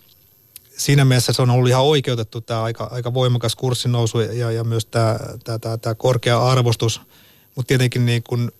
[0.77, 4.86] siinä mielessä se on ollut ihan oikeutettu tämä aika, aika voimakas kurssinousu ja, ja myös
[4.86, 7.01] tämä, tämä, tämä, tämä korkea arvostus.
[7.55, 8.51] Mutta tietenkin niin kun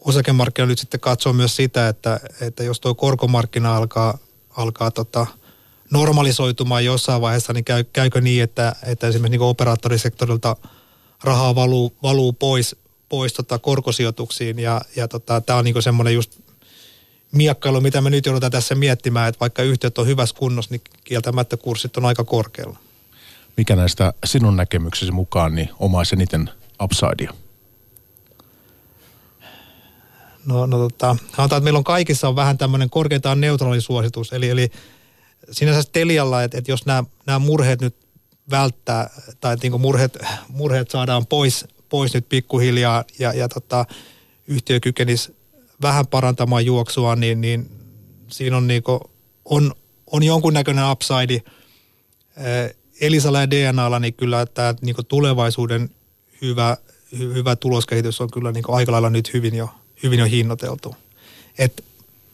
[0.00, 4.18] osakemarkkina nyt sitten katsoo myös sitä, että, että jos tuo korkomarkkina alkaa,
[4.50, 5.26] alkaa tota,
[5.90, 10.56] normalisoitumaan jossain vaiheessa, niin käy, käykö niin, että, että esimerkiksi niin operaattorisektorilta
[11.24, 12.76] rahaa valuu, valuu pois,
[13.08, 16.38] pois tota korkosijoituksiin ja, ja tota, tämä on niin semmoinen just
[17.32, 21.56] miekkailu, mitä me nyt joudutaan tässä miettimään, että vaikka yhtiöt on hyvässä kunnossa, niin kieltämättä
[21.56, 22.78] kurssit on aika korkealla.
[23.56, 26.50] Mikä näistä sinun näkemyksesi mukaan niin omaisi eniten
[26.82, 27.34] upsidea?
[30.46, 34.70] No, no tota, sanotaan, että meillä on kaikissa on vähän tämmöinen korkeintaan neutraalisuositus, eli, eli
[35.50, 37.96] sinänsä Telialla, että, että jos nämä, nämä murheet nyt
[38.50, 43.86] välttää, tai että niin murheet, murheet saadaan pois, pois nyt pikkuhiljaa, ja, ja tota,
[44.46, 45.36] yhtiö kykenisi
[45.82, 47.70] vähän parantamaan juoksua, niin, niin
[48.28, 49.00] siinä on, niin kuin,
[49.44, 49.74] on,
[50.06, 51.42] on jonkunnäköinen upside.
[53.00, 55.90] Elisalla ja DNAlla, niin kyllä tämä niin tulevaisuuden
[56.42, 56.76] hyvä,
[57.18, 59.68] hyvä tuloskehitys on kyllä niin aika lailla nyt hyvin jo,
[60.02, 60.96] hyvin jo hinnoiteltu.
[61.58, 61.84] Et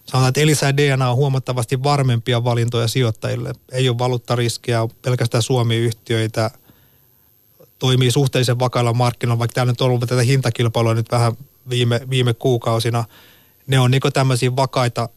[0.07, 3.53] sanotaan, että Elisa ja DNA on huomattavasti varmempia valintoja sijoittajille.
[3.73, 6.51] Ei ole valuuttariskiä, on pelkästään Suomi-yhtiöitä,
[7.81, 11.33] toimii suhteellisen vakailla markkinoilla, vaikka täällä nyt on ollut tätä hintakilpailua nyt vähän
[11.71, 13.05] viime, viime kuukausina.
[13.67, 15.09] Ne on niin tämmöisiä vakaita,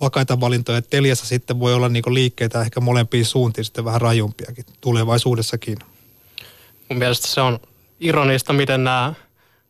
[0.00, 0.82] vakaita valintoja.
[0.82, 5.78] Teliassa sitten voi olla niin liikkeitä ehkä molempiin suuntiin sitten vähän rajumpiakin tulevaisuudessakin.
[6.88, 7.58] Mun mielestä se on
[8.00, 9.14] ironista, miten nämä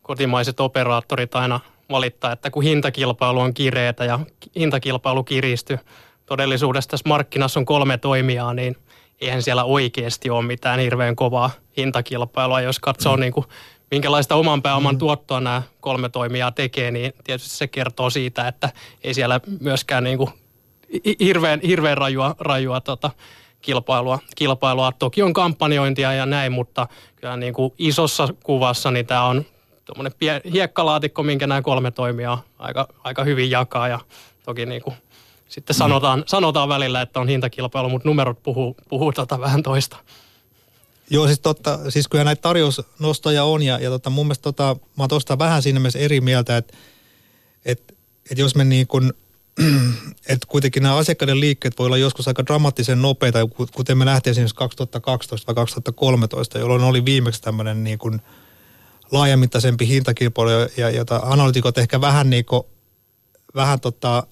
[0.01, 4.19] kotimaiset operaattorit aina valittaa, että kun hintakilpailu on kireetä ja
[4.55, 5.77] hintakilpailu kiristyy,
[6.25, 8.75] todellisuudessa tässä markkinassa on kolme toimijaa, niin
[9.21, 12.61] eihän siellä oikeasti ole mitään hirveän kovaa hintakilpailua.
[12.61, 13.21] Jos katsoo mm.
[13.21, 13.45] niin kuin,
[13.91, 14.99] minkälaista oman pääoman mm.
[14.99, 18.69] tuottoa nämä kolme toimijaa tekee, niin tietysti se kertoo siitä, että
[19.03, 20.29] ei siellä myöskään niin kuin
[21.19, 23.11] hirveän, hirveän rajua, rajua tota,
[23.61, 24.91] kilpailua, kilpailua.
[24.91, 29.45] Toki on kampanjointia ja näin, mutta kyllä niin kuin isossa kuvassa niin tämä on
[29.85, 33.99] tuommoinen hiekkalaatikko, minkä nämä kolme toimia aika, aika hyvin jakaa ja
[34.43, 34.95] toki niin kuin
[35.47, 39.97] sitten sanotaan, sanotaan välillä, että on hintakilpailu, mutta numerot puhuu, puhuu tota vähän toista.
[41.09, 45.03] Joo, siis totta, siis kyllä näitä tarjousnostoja on ja, ja tota, mun mielestä tota, mä
[45.03, 46.77] oon tuosta vähän siinä mielessä eri mieltä, että
[47.65, 47.95] et,
[48.31, 49.13] et jos me niin kuin,
[50.29, 53.39] että kuitenkin nämä asiakkaiden liikkeet voi olla joskus aika dramaattisen nopeita,
[53.71, 58.21] kuten me nähtiin esimerkiksi 2012 vai 2013, jolloin oli viimeksi tämmöinen niin kuin–
[59.11, 62.63] laajamittaisempi hintakilpailu, ja, jota analytikot ehkä vähän, niin kuin,
[63.55, 64.27] vähän tota,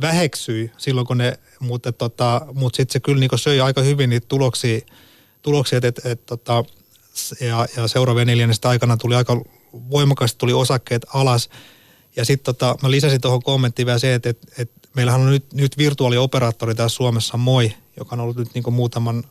[0.00, 4.26] väheksyi silloin, kun ne, mutta, tota, mutta sitten se kyllä niin söi aika hyvin niitä
[4.28, 4.80] tuloksia,
[5.42, 6.64] tuloksia et, et, tota,
[7.40, 9.42] ja, ja seuraavien neljännestä aikana tuli aika
[9.90, 11.50] voimakkaasti tuli osakkeet alas.
[12.16, 15.52] Ja sitten tota, mä lisäsin tuohon kommenttiin vielä se, että et, et meillähän on nyt,
[15.52, 19.24] nyt virtuaalioperaattori tässä Suomessa Moi, joka on ollut nyt niin muutaman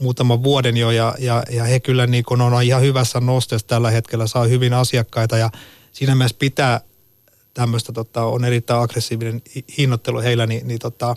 [0.00, 4.26] muutaman vuoden jo ja, ja, ja he kyllä niin on ihan hyvässä nosteessa tällä hetkellä,
[4.26, 5.50] saa hyvin asiakkaita ja
[5.92, 6.80] siinä mielessä pitää
[7.54, 9.42] tämmöistä, tota, on erittäin aggressiivinen
[9.78, 11.16] hinnoittelu heillä, niin, niin, tota,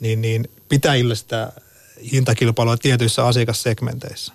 [0.00, 1.52] niin, niin pitää sitä
[2.12, 4.32] hintakilpailua tietyissä asiakassegmenteissä.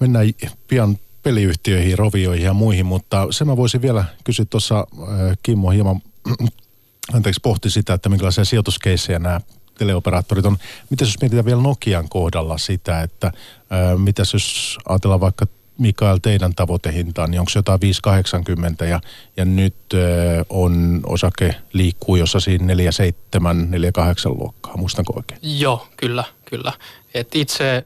[0.00, 0.30] Mennään
[0.68, 6.00] pian peliyhtiöihin, rovioihin ja muihin, mutta se mä voisin vielä kysyä tuossa, äh, Kimmo hieman
[7.14, 9.40] anteeksi, pohti sitä, että minkälaisia sijoituskeissejä nämä
[9.78, 10.56] teleoperaattorit on.
[10.90, 13.32] Mitä jos mietitään vielä Nokian kohdalla sitä, että
[13.70, 15.46] ää, mitäs jos ajatellaan vaikka
[15.78, 19.00] Mikael teidän tavoitehintaa, niin onko se jotain 580 ja,
[19.36, 25.40] ja nyt ää, on osake liikkuu jossa siinä 47, 48 luokkaa, muistanko oikein?
[25.42, 26.72] Joo, kyllä, kyllä.
[27.14, 27.84] Et itse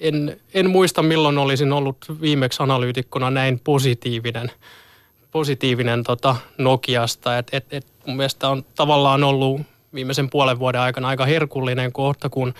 [0.00, 4.50] en, en muista milloin olisin ollut viimeksi analyytikkona näin positiivinen,
[5.30, 7.38] positiivinen tota Nokiasta.
[7.38, 9.60] Et, et, et mun mielestä on tavallaan ollut
[9.94, 12.54] viimeisen puolen vuoden aikana aika herkullinen kohta, kun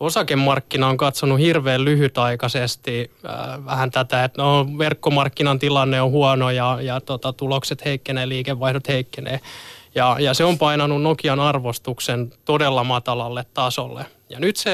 [0.00, 6.78] osakemarkkina on katsonut hirveän lyhytaikaisesti äh, vähän tätä, että no, verkkomarkkinan tilanne on huono ja,
[6.82, 9.40] ja tota, tulokset heikkenee, liikevaihdot heikkenee.
[9.94, 14.06] Ja, ja se on painanut Nokian arvostuksen todella matalalle tasolle.
[14.28, 14.70] Ja nyt se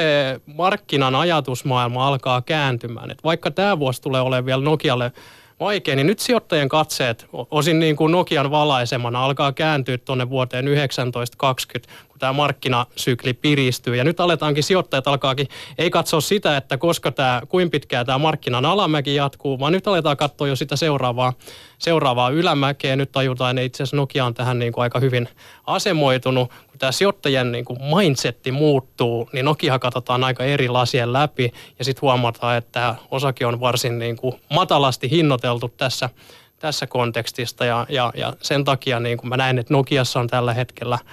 [0.46, 3.10] markkinan ajatusmaailma alkaa kääntymään.
[3.10, 5.12] Et vaikka tämä vuosi tulee olemaan vielä Nokialle
[5.60, 11.92] vaikea, niin nyt sijoittajien katseet osin niin kuin Nokian valaisemana alkaa kääntyä tuonne vuoteen 1920,
[12.16, 13.96] kun tämä markkinasykli piristyy.
[13.96, 15.48] Ja nyt aletaankin, sijoittajat alkaakin,
[15.78, 20.16] ei katsoa sitä, että koska tämä, kuin pitkään tämä markkinan alamäki jatkuu, vaan nyt aletaan
[20.16, 21.32] katsoa jo sitä seuraavaa,
[21.78, 22.96] seuraavaa ylämäkeä.
[22.96, 25.28] Nyt tajutaan, että itse asiassa Nokia on tähän niin kuin aika hyvin
[25.66, 26.48] asemoitunut.
[26.48, 31.84] Kun tämä sijoittajien niin kuin mindsetti muuttuu, niin Nokia katsotaan aika eri lasien läpi ja
[31.84, 36.10] sitten huomataan, että osake on varsin niin kuin matalasti hinnoiteltu tässä,
[36.58, 40.54] tässä kontekstista ja, ja, ja sen takia niin kuin mä näen, että Nokiassa on tällä
[40.54, 40.98] hetkellä–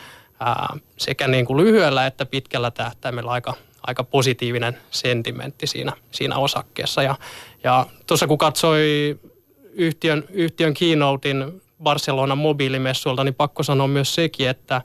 [0.97, 3.53] sekä niin kuin lyhyellä että pitkällä tähtäimellä aika,
[3.87, 7.03] aika positiivinen sentimentti siinä, siinä osakkeessa.
[7.03, 7.15] Ja,
[7.63, 9.19] ja tuossa kun katsoi
[9.73, 14.81] yhtiön, yhtiön keynotein Barcelonan mobiilimessuilta, niin pakko sanoa myös sekin, että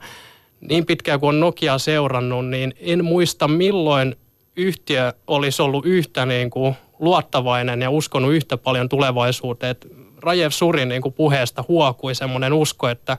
[0.61, 4.15] niin pitkään kuin on Nokia seurannut, niin en muista milloin
[4.55, 9.75] yhtiö olisi ollut yhtä niin kuin luottavainen ja uskonut yhtä paljon tulevaisuuteen.
[10.21, 13.17] Rajev Surin niin kuin puheesta huokui semmoinen usko, että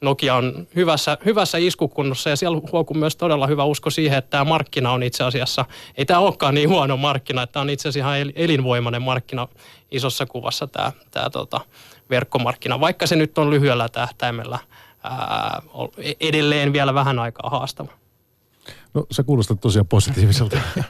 [0.00, 4.44] Nokia on hyvässä, hyvässä iskukunnossa ja siellä huokuu myös todella hyvä usko siihen, että tämä
[4.44, 5.64] markkina on itse asiassa,
[5.96, 9.48] ei tämä olekaan niin huono markkina, että tämä on itse asiassa ihan elinvoimainen markkina
[9.90, 11.60] isossa kuvassa tämä, tämä tota,
[12.10, 14.58] verkkomarkkina, vaikka se nyt on lyhyellä tähtäimellä
[15.02, 15.62] ää,
[16.20, 17.92] edelleen vielä vähän aikaa haastava.
[18.94, 20.58] No se kuulostaa tosiaan positiiviselta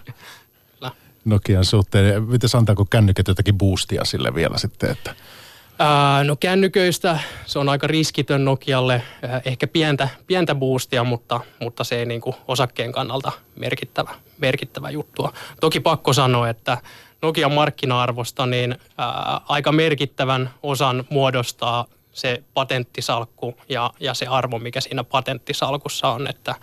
[1.24, 2.22] Nokian suhteen.
[2.22, 5.14] Miten antaako kännykät jotakin boostia sille vielä sitten, että
[6.24, 9.02] No kännyköistä se on aika riskitön Nokialle,
[9.44, 15.32] ehkä pientä, pientä boostia, mutta, mutta se ei niin kuin osakkeen kannalta merkittävä, merkittävä juttua.
[15.60, 16.78] Toki pakko sanoa, että
[17.22, 24.80] Nokian markkina-arvosta niin ää, aika merkittävän osan muodostaa se patenttisalkku ja, ja se arvo, mikä
[24.80, 26.54] siinä patenttisalkussa on, että,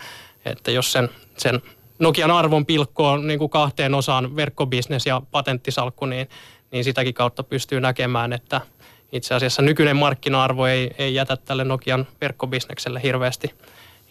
[0.46, 1.62] että jos sen, sen
[2.00, 6.30] Nokian arvon pilkkoo niin kuin kahteen osaan verkkobisnes ja patenttisalkku, niin,
[6.72, 8.62] niin sitäkin kautta pystyy näkemään, että–
[9.12, 13.54] itse asiassa nykyinen markkina-arvo ei, ei jätä tälle Nokian verkkobisnekselle hirveästi,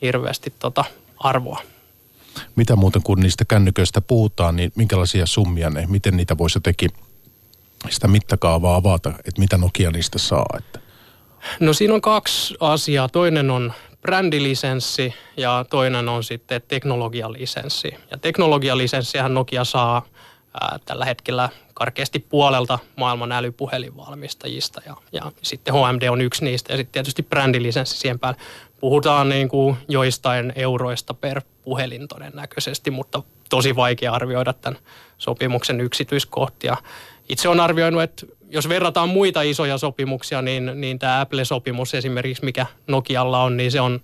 [0.03, 0.85] hirveästi tota
[1.19, 1.63] arvoa.
[2.57, 6.91] Mitä muuten kun niistä kännyköistä puhutaan, niin minkälaisia summia ne, miten niitä voisi jotenkin
[7.91, 10.47] sitä mittakaavaa avata, että mitä Nokia niistä saa?
[10.59, 10.81] Että?
[11.61, 13.09] No siinä on kaksi asiaa.
[13.09, 17.95] Toinen on brändilisenssi ja toinen on sitten teknologialisenssi.
[18.11, 20.07] Ja teknologialisenssihän Nokia saa
[20.61, 26.77] ää, tällä hetkellä karkeasti puolelta maailman älypuhelinvalmistajista ja, ja sitten HMD on yksi niistä ja
[26.77, 28.41] sitten tietysti brändilisenssi siihen päälle.
[28.81, 34.79] Puhutaan niin kuin joistain euroista per puhelin todennäköisesti, mutta tosi vaikea arvioida tämän
[35.19, 36.77] sopimuksen yksityiskohtia.
[37.29, 42.67] Itse on arvioinut, että jos verrataan muita isoja sopimuksia, niin, niin tämä Apple-sopimus esimerkiksi, mikä
[42.87, 44.01] Nokialla on, niin se on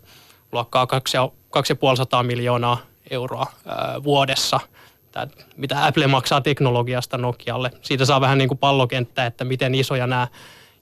[0.52, 2.78] luokkaa 2,5 miljoonaa
[3.11, 4.61] euroa ää, vuodessa–
[5.20, 7.70] että mitä Apple maksaa teknologiasta Nokialle.
[7.83, 10.29] Siitä saa vähän niin kuin pallokenttää, että miten isoja nämä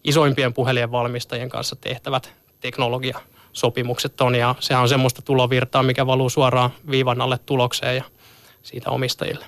[0.05, 4.35] isoimpien puhelien valmistajien kanssa tehtävät teknologiasopimukset on.
[4.35, 8.05] Ja sehän on semmoista tulovirtaa, mikä valuu suoraan viivan alle tulokseen ja
[8.63, 9.45] siitä omistajille.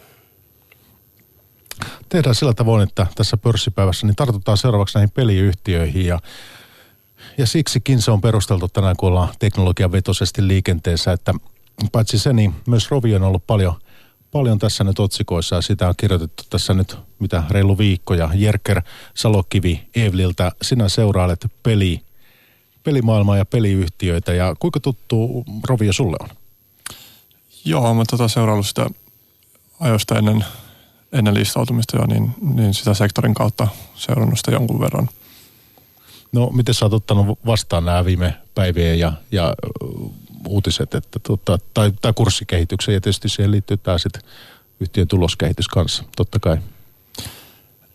[2.09, 6.19] Tehdään sillä tavoin, että tässä pörssipäivässä niin tartutaan seuraavaksi näihin peliyhtiöihin ja
[7.39, 11.35] ja siksikin se on perusteltu tänään, kun ollaan teknologiavetoisesti liikenteessä, että
[11.93, 13.75] paitsi se, niin myös Rovi on ollut paljon–
[14.33, 18.15] paljon tässä nyt otsikoissa ja sitä on kirjoitettu tässä nyt mitä reilu viikko.
[18.15, 18.83] Ja Jerker
[19.15, 22.01] Salokivi Evliltä, sinä seurailet peli,
[22.85, 26.29] pelimaailmaa ja peliyhtiöitä ja kuinka tuttu Rovio sulle on?
[27.65, 28.87] Joo, mä tota seuraillut sitä
[29.81, 30.45] ajoista ennen,
[31.13, 35.09] ennen listautumista jo, niin, niin sitä sektorin kautta seurannut sitä jonkun verran.
[36.33, 39.55] No, miten sä oot ottanut vastaan nämä viime päivien ja, ja
[40.47, 44.23] uutiset, että tota, tai, tai kurssikehityksen ja tietysti siihen liittyy tämä sitten
[44.81, 46.59] yhtiön tuloskehitys kanssa, totta kai.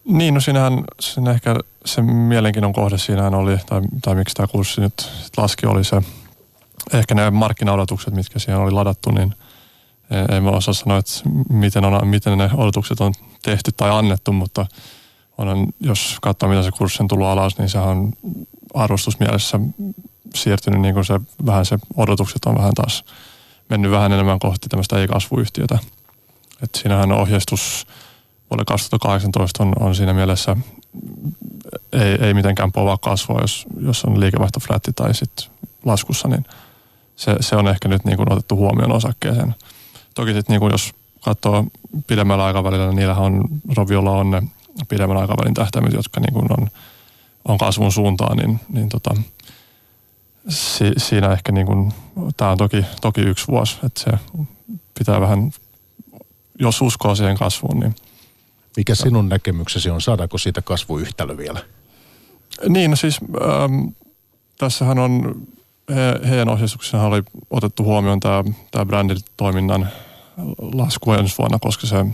[0.06, 1.56] Niin, no siinähän, siinä ehkä
[1.86, 6.02] se mielenkiinnon kohde siinähän oli, tai, tai miksi tämä kurssi nyt sit laski, oli se,
[6.94, 9.36] ehkä ne markkinaodotukset, mitkä siihen oli ladattu, niin
[10.30, 11.12] en mä osaa sanoa, että
[11.50, 14.66] miten, on, miten ne odotukset on tehty tai annettu, mutta
[15.38, 18.14] on, jos katsoo, mitä se kurssi on tullut alas, niin sehän on
[18.74, 19.60] arvostusmielessä
[20.36, 23.06] siirtynyt niin kuin se, vähän se odotukset on vähän taas
[23.70, 25.80] mennyt vähän enemmän kohti tämmöistä ei-kasvuyhtiötä.
[26.64, 27.88] Et siinähän ohjeistus
[28.50, 30.56] vuonna 2018 on, on siinä mielessä
[31.94, 35.46] ei, ei mitenkään povaa kasvua, jos, jos on liikevaihto flätti tai sitten
[35.86, 36.46] laskussa, niin
[37.16, 39.56] se, se, on ehkä nyt niin kuin otettu huomioon osakkeeseen.
[40.16, 41.66] Toki sitten niin jos katsoo
[42.08, 43.44] pidemmällä aikavälillä, niin niillähän on,
[43.78, 44.42] Roviolla on ne
[44.90, 46.68] pidemmän aikavälin tähtäimet, jotka niin kuin on,
[47.46, 49.16] on kasvun suuntaan, niin, niin tota,
[50.50, 51.94] si, siinä ehkä niin kuin,
[52.38, 54.12] tämä on toki, toki yksi vuosi, että se
[55.00, 55.52] pitää vähän,
[56.60, 57.96] jos uskoo siihen kasvuun, niin
[58.78, 61.60] mikä sinun näkemyksesi on, saadaanko siitä kasvuyhtälö vielä?
[62.70, 63.88] Niin, no siis ähm,
[64.58, 65.42] tässähän on
[65.90, 69.90] he, heidän ohjeistuksena oli otettu huomioon tämä, tämä bränditoiminnan
[70.74, 72.06] lasku ensi vuonna, koska se,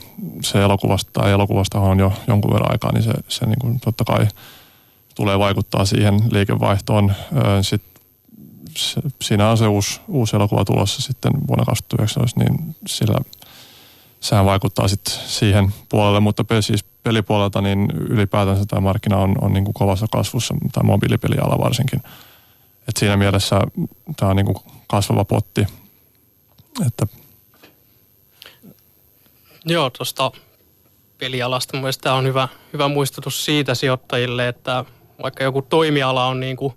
[0.41, 4.03] se elokuvasta tai elokuvasta on jo jonkun verran aikaa, niin se, se niin kuin totta
[4.03, 4.27] kai
[5.15, 7.13] tulee vaikuttaa siihen liikevaihtoon.
[7.61, 7.92] Sitten
[9.21, 13.15] siinä on se uusi, uusi elokuva tulossa sitten vuonna 2019, niin sillä
[14.19, 19.63] sehän vaikuttaa sitten siihen puolelle, mutta siis pelipuolelta niin ylipäätänsä tämä markkina on, on niin
[19.63, 22.03] kuin kovassa kasvussa, tai mobiilipeliala varsinkin.
[22.87, 23.61] Et siinä mielessä
[24.15, 24.57] tämä on niin kuin
[24.87, 25.65] kasvava potti.
[26.87, 27.07] Että
[29.65, 30.31] Joo, tuosta
[31.17, 34.85] pelialasta mielestäni tämä on hyvä, hyvä muistutus siitä sijoittajille, että
[35.23, 36.73] vaikka joku toimiala on niin kuin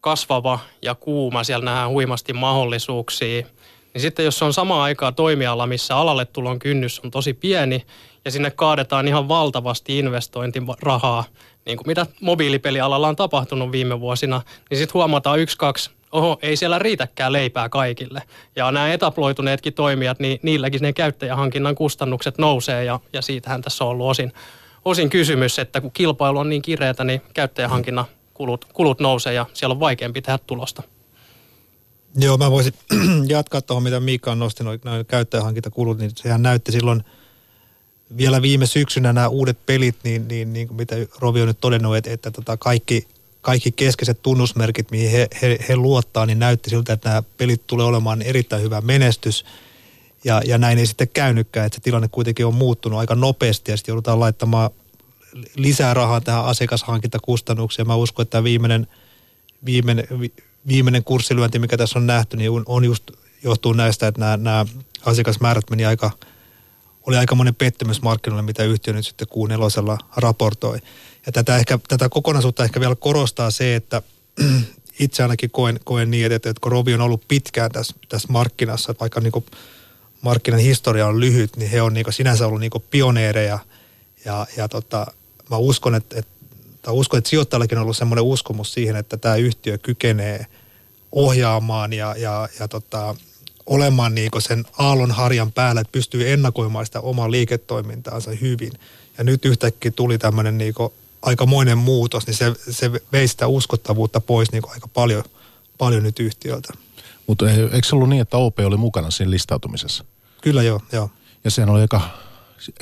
[0.00, 3.46] kasvava ja kuuma, siellä nähdään huimasti mahdollisuuksia,
[3.94, 7.86] niin sitten jos on sama aikaa toimiala, missä alalle tulon kynnys on tosi pieni
[8.24, 11.24] ja sinne kaadetaan ihan valtavasti investointirahaa,
[11.66, 16.56] niin kuin mitä mobiilipelialalla on tapahtunut viime vuosina, niin sitten huomataan yksi, kaksi oho, ei
[16.56, 18.22] siellä riitäkään leipää kaikille.
[18.56, 23.90] Ja nämä etaploituneetkin toimijat, niin niilläkin ne käyttäjähankinnan kustannukset nousee ja, ja siitähän tässä on
[23.90, 24.32] ollut osin,
[24.84, 28.04] osin kysymys, että kun kilpailu on niin kireätä, niin käyttäjähankinnan
[28.40, 30.82] kulut, kulut nousee ja siellä on vaikeampi tehdä tulosta.
[32.16, 32.74] Joo, mä voisin
[33.28, 37.04] jatkaa tuohon, mitä Miika nosti, noin käyttäjähankintakulut, niin sehän näytti silloin
[38.16, 42.10] vielä viime syksynä nämä uudet pelit, niin, niin, niin mitä Rovi on nyt todennut, että,
[42.10, 43.06] että tota kaikki
[43.40, 47.86] kaikki keskeiset tunnusmerkit, mihin he, he, he luottaa, niin näytti siltä, että nämä pelit tulee
[47.86, 49.44] olemaan erittäin hyvä menestys.
[50.24, 53.76] Ja, ja näin ei sitten käynytkään, että se tilanne kuitenkin on muuttunut aika nopeasti ja
[53.76, 54.70] sitten joudutaan laittamaan
[55.56, 57.86] lisää rahaa tähän asiakashankintakustannuksiin.
[57.86, 58.86] Mä uskon, että tämä viimeinen,
[59.64, 60.06] viimeinen,
[60.68, 63.10] viimeinen kurssilyönti, mikä tässä on nähty, niin on just
[63.42, 64.66] johtuu näistä, että nämä, nämä
[65.04, 66.10] asiakasmäärät meni aika,
[67.06, 70.78] oli aika monen pettymys markkinoille, mitä yhtiö nyt sitten kuun nelosella raportoi.
[71.26, 74.02] Ja tätä, ehkä, tätä kokonaisuutta ehkä vielä korostaa se, että
[75.00, 78.90] itse ainakin koen, koen niin, että, että kun Rovi on ollut pitkään tässä, tässä markkinassa,
[78.90, 79.44] että vaikka niin
[80.22, 83.58] markkinan historia on lyhyt, niin he on niin sinänsä ollut niin pioneereja.
[84.24, 85.06] Ja, ja tota,
[85.50, 86.32] mä uskon, että, että,
[86.82, 90.46] tai uskon, että sijoittajallakin on ollut semmoinen uskomus siihen, että tämä yhtiö kykenee
[91.12, 93.14] ohjaamaan ja, ja, ja tota,
[93.66, 98.72] olemaan niin sen aallon harjan päällä, että pystyy ennakoimaan sitä omaa liiketoimintaansa hyvin.
[99.18, 100.74] Ja nyt yhtäkkiä tuli tämmöinen niin
[101.22, 105.24] aikamoinen muutos, niin se, se vei sitä uskottavuutta pois niin aika paljon,
[105.78, 106.72] paljon nyt yhtiöltä.
[107.26, 110.04] Mutta eikö se ollut niin, että OP oli mukana siinä listautumisessa?
[110.40, 111.10] Kyllä joo, joo.
[111.44, 112.00] Ja sehän oli aika,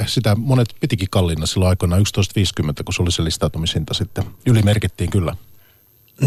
[0.06, 2.02] sitä monet pitikin kalliina silloin aikoina 11.50,
[2.84, 4.24] kun se oli se listautumishinta sitten.
[4.46, 5.36] Ylimerkittiin kyllä.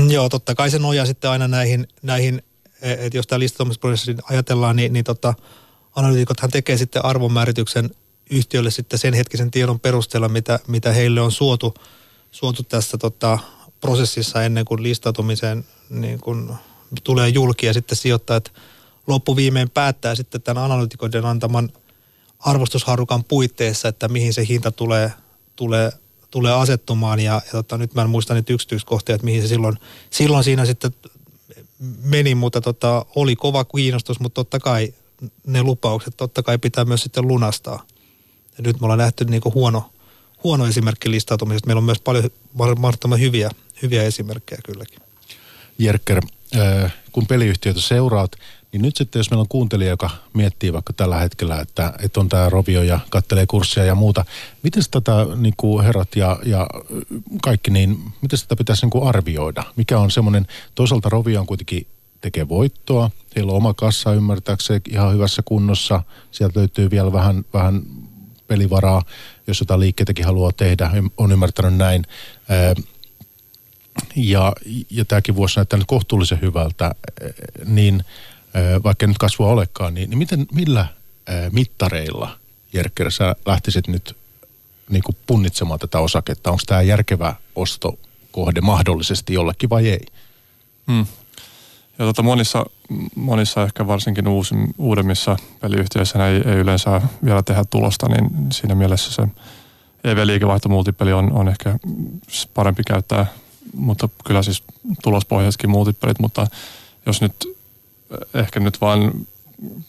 [0.10, 2.42] Joo, totta kai se nojaa sitten aina näihin, näihin
[2.82, 5.34] että jos tämä listautumisprosessi ajatellaan, niin, niin tota,
[5.96, 7.90] analytikothan tekee sitten arvonmäärityksen
[8.30, 11.74] yhtiölle sitten sen hetkisen tiedon perusteella, mitä, mitä heille on suotu,
[12.32, 13.40] suotu tässä tota,
[13.82, 16.52] prosessissa ennen kuin listautumiseen niin kuin
[17.04, 18.54] tulee julki ja sitten sijoittajat
[19.08, 21.70] loppuviimein päättää sitten tämän analytikoiden antaman
[22.42, 25.12] arvostusharukan puitteissa, että mihin se hinta tulee,
[25.56, 25.92] tulee,
[26.32, 27.20] tulee asettumaan.
[27.20, 29.78] Ja, ja tota, nyt mä en muista niitä yksityiskohtia, että mihin se silloin,
[30.10, 30.92] silloin siinä sitten
[32.04, 34.94] meni, mutta tota, oli kova kiinnostus, mutta totta kai
[35.46, 37.86] ne lupaukset totta kai pitää myös sitten lunastaa.
[38.58, 39.92] Ja nyt me ollaan nähty niin kuin huono,
[40.44, 41.68] huono esimerkki listautumisesta.
[41.68, 42.30] Meillä on myös paljon
[42.78, 43.50] mahdottoman hyviä,
[43.82, 45.00] hyviä esimerkkejä kylläkin.
[45.78, 46.22] Jerker,
[46.56, 48.32] äh, kun peliyhtiöitä seuraat,
[48.72, 52.30] niin nyt sitten jos meillä on kuuntelija, joka miettii vaikka tällä hetkellä, että, että on
[52.30, 54.26] tämä Rovio ja kattelee kurssia ja muuta,
[54.64, 56.68] miten tätä niin kuin herrat ja, ja
[57.42, 59.64] kaikki, niin miten sitä pitäisi niin kuin arvioida?
[59.76, 61.88] Mikä on semmoinen, toisaalta Rovio on kuitenkin
[62.22, 67.84] tekee voittoa, heillä on oma kassa ymmärtääkseen ihan hyvässä kunnossa, sieltä löytyy vielä vähän, vähän
[68.48, 69.04] pelivaraa,
[69.48, 72.04] jos jotain liikkeitäkin haluaa tehdä, on ymmärtänyt näin.
[74.16, 74.54] Ja,
[74.90, 76.96] ja tämäkin vuosi näyttää nyt kohtuullisen hyvältä,
[77.66, 78.04] niin
[78.84, 80.86] vaikka nyt kasvua olekaan, niin, niin miten, millä
[81.52, 82.38] mittareilla,
[82.74, 84.18] Jerker, sä lähtisit nyt
[84.90, 86.52] niin kuin punnitsemaan tätä osaketta?
[86.52, 90.06] Onko tämä järkevä ostokohde mahdollisesti jollekin vai ei?
[90.92, 91.06] Hmm.
[92.00, 92.66] Ja tota monissa,
[93.16, 99.12] monissa ehkä varsinkin uusi, uudemmissa peliyhtiöissä ei, ei yleensä vielä tehdä tulosta, niin siinä mielessä
[99.12, 99.28] se
[100.04, 101.80] EV-liikevaihtomultipeli on, on ehkä
[102.54, 103.26] parempi käyttää,
[103.74, 104.64] mutta kyllä siis
[105.04, 106.48] tulospohjaisetkin multipelit, mutta
[107.06, 107.51] jos nyt
[108.34, 109.12] ehkä nyt vaan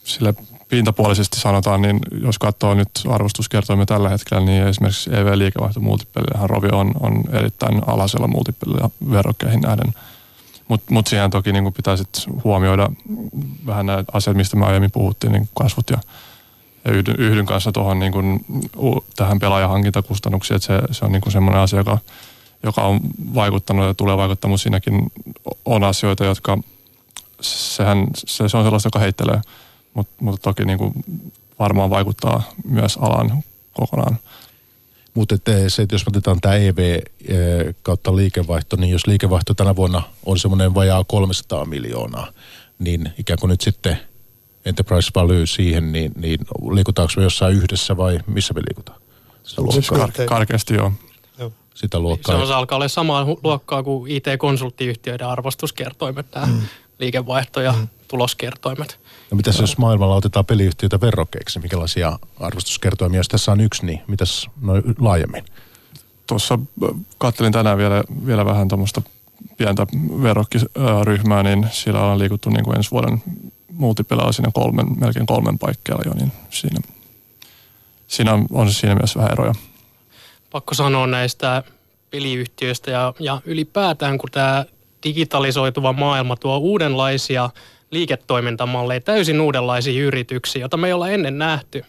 [0.03, 0.33] sille
[0.69, 7.23] pintapuolisesti sanotaan, niin jos katsoo nyt arvostuskertoimia tällä hetkellä, niin esimerkiksi EV-liikevaihtomultipelillähän Rovi on, on
[7.31, 9.93] erittäin alhaisella multipelillä verrokkeihin näiden–
[10.67, 12.09] mutta mut siihen toki niin pitää sit
[12.43, 12.89] huomioida
[13.65, 15.97] vähän näitä asiat, mistä me aiemmin puhuttiin, niin kasvut ja,
[16.85, 18.45] ja yhdyn, yhdyn kanssa tuohon niin
[19.15, 21.97] tähän pelaajahankintakustannuksiin, että se, se on niin semmoinen asia, joka,
[22.63, 22.99] joka on
[23.35, 25.11] vaikuttanut ja tulee vaikuttamaan, siinäkin
[25.65, 26.57] on asioita, jotka
[27.43, 29.41] sehän se, se on sellaista, joka heittelee,
[29.93, 30.93] Mut, mutta toki niin kuin
[31.59, 34.17] varmaan vaikuttaa myös alan kokonaan.
[35.13, 35.35] Mutta
[35.67, 37.01] se, että jos otetaan tämä EV e,
[37.83, 42.27] kautta liikevaihto, niin jos liikevaihto tänä vuonna on semmoinen vajaa 300 miljoonaa,
[42.79, 43.99] niin ikään kuin nyt sitten
[44.65, 46.39] enterprise value siihen, niin, niin
[46.71, 49.01] liikutaanko me jossain yhdessä vai missä me liikutaan?
[49.43, 50.07] Sitä luokkaa.
[50.07, 50.91] Kar- karkeasti joo.
[51.73, 52.37] Sitä luokkaa.
[52.37, 56.61] Se on, alkaa olla samaa luokkaa kuin IT-konsulttiyhtiöiden arvostuskertoimet, nämä mm.
[57.03, 57.87] Liikevaihto- ja mm.
[58.07, 58.99] tuloskertoimet.
[59.31, 64.49] No mitäs jos maailmalla otetaan peliyhtiöitä verrokeiksi, mikälaisia arvostuskertoimia, jos tässä on yksi, niin mitäs
[64.61, 65.45] noin laajemmin?
[66.27, 66.59] Tuossa
[67.17, 69.01] kattelin tänään vielä, vielä vähän tuommoista
[69.57, 69.87] pientä
[70.21, 73.23] verrokkiryhmää, niin siellä on liikuttu niin kuin ensi vuoden
[73.71, 76.79] multipelaa siinä kolmen, melkein kolmen paikkeilla jo, niin siinä,
[78.07, 79.53] siinä on, on siinä myös vähän eroja.
[80.51, 81.63] Pakko sanoa näistä
[82.09, 84.65] peliyhtiöistä ja, ja ylipäätään, kun tämä
[85.03, 87.49] digitalisoituva maailma tuo uudenlaisia
[87.91, 91.85] liiketoimintamalleja, täysin uudenlaisia yrityksiä, joita me ei olla ennen nähty,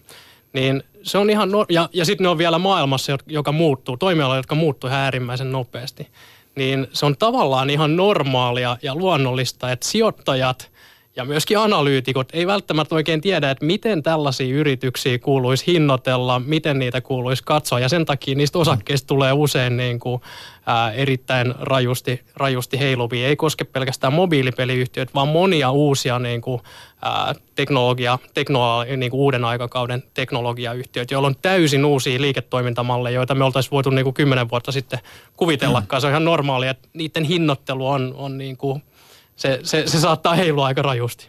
[0.53, 4.39] niin se on ihan, no- ja, ja sitten ne on vielä maailmassa, joka muuttuu, toimialoja,
[4.39, 6.09] jotka muuttuu äärimmäisen nopeasti.
[6.57, 10.71] Niin se on tavallaan ihan normaalia ja luonnollista, että sijoittajat–
[11.17, 17.01] ja myöskin analyytikot ei välttämättä oikein tiedä, että miten tällaisia yrityksiä kuuluisi hinnoitella, miten niitä
[17.01, 17.81] kuuluisi katsoa.
[17.81, 20.21] Ja sen takia niistä osakkeista tulee usein niin kuin,
[20.67, 23.29] ää, erittäin rajusti, rajusti heiluvia.
[23.29, 26.63] Ei koske pelkästään mobiilipeliyhtiöt, vaan monia uusia niin kuin,
[27.03, 33.45] ää, teknologia, teknologia, niin kuin uuden aikakauden teknologiayhtiöt, joilla on täysin uusia liiketoimintamalleja, joita me
[33.45, 34.99] oltaisiin voitu niin kuin kymmenen vuotta sitten
[35.37, 36.01] kuvitellakaan.
[36.01, 38.83] Se on ihan normaalia, että niiden hinnoittelu on, on niin kuin–
[39.37, 41.29] se, se, se saattaa heilua aika rajusti.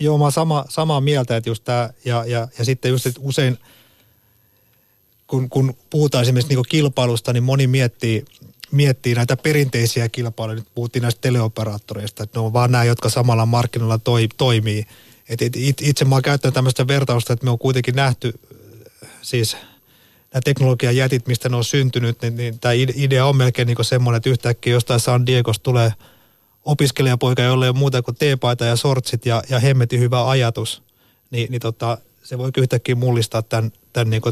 [0.00, 3.58] Joo, mä sama, samaa mieltä, että just tää, ja, ja, ja sitten just, että usein
[5.28, 8.24] kun, kun puhutaan esimerkiksi niin kilpailusta, niin moni miettii,
[8.70, 10.56] miettii näitä perinteisiä kilpailuja.
[10.56, 14.86] Nyt puhuttiin näistä teleoperaattoreista, että ne on vaan nämä, jotka samalla markkinoilla toi, toimii.
[15.28, 15.40] Et,
[15.80, 18.40] itse mä oon käyttänyt tämmöistä vertausta, että me on kuitenkin nähty
[19.22, 19.56] siis
[20.32, 24.16] nämä teknologian jätit, mistä ne on syntynyt, niin, niin tämä idea on melkein niin semmoinen,
[24.16, 25.92] että yhtäkkiä jostain San Diegosta tulee–
[26.68, 30.82] opiskelijapoika, jolla ei ole muuta kuin teepaita ja sortsit ja, ja hemmetin hyvä ajatus,
[31.30, 34.22] niin, niin tota, se voi yhtäkkiä mullistaa tämän, tämän niin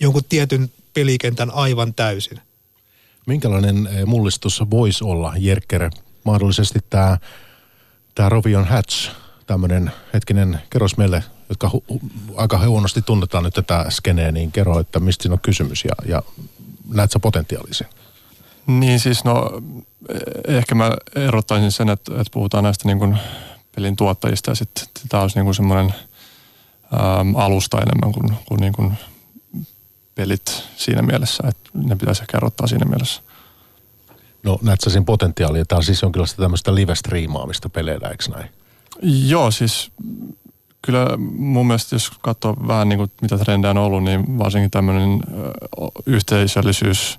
[0.00, 2.40] jonkun tietyn pelikentän aivan täysin.
[3.26, 5.90] Minkälainen eh, mullistus voisi olla, Jerker?
[6.24, 7.18] Mahdollisesti tämä,
[8.14, 9.10] tämä Rovion Hatch,
[9.46, 12.00] tämmöinen hetkinen, kerros meille, jotka hu, hu,
[12.36, 16.22] aika huonosti tunnetaan nyt tätä skeneä, niin kerro, että mistä siinä on kysymys ja, ja
[16.94, 17.86] näet sä potentiaalisen?
[18.66, 19.62] Niin siis no
[20.48, 23.18] ehkä mä erottaisin sen, että, että puhutaan näistä niin kuin
[23.74, 25.94] pelin tuottajista ja sitten tämä olisi niin kuin semmoinen
[26.94, 28.92] äm, alusta enemmän kuin, kuin, niin kuin
[30.16, 33.22] pelit siinä mielessä, että ne pitäisi ehkä erottaa siinä mielessä.
[34.42, 35.64] No näet sä siinä potentiaalia?
[35.64, 38.50] Tämä on siis jonkinlaista tämmöistä live-striimaamista peleillä, eikö näin?
[39.02, 39.90] Joo, siis
[40.82, 45.20] kyllä mun mielestä jos katsoo vähän niin kuin mitä trendejä on ollut, niin varsinkin tämmöinen
[46.06, 47.18] yhteisöllisyys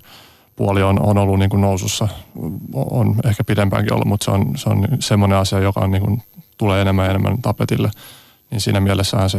[0.58, 2.08] puoli on, on ollut niin kuin nousussa,
[2.74, 6.22] on ehkä pidempäänkin ollut, mutta se on, se on semmoinen asia, joka on niin kuin,
[6.58, 7.90] tulee enemmän ja enemmän tapetille.
[8.50, 9.38] Niin siinä mielessähän se,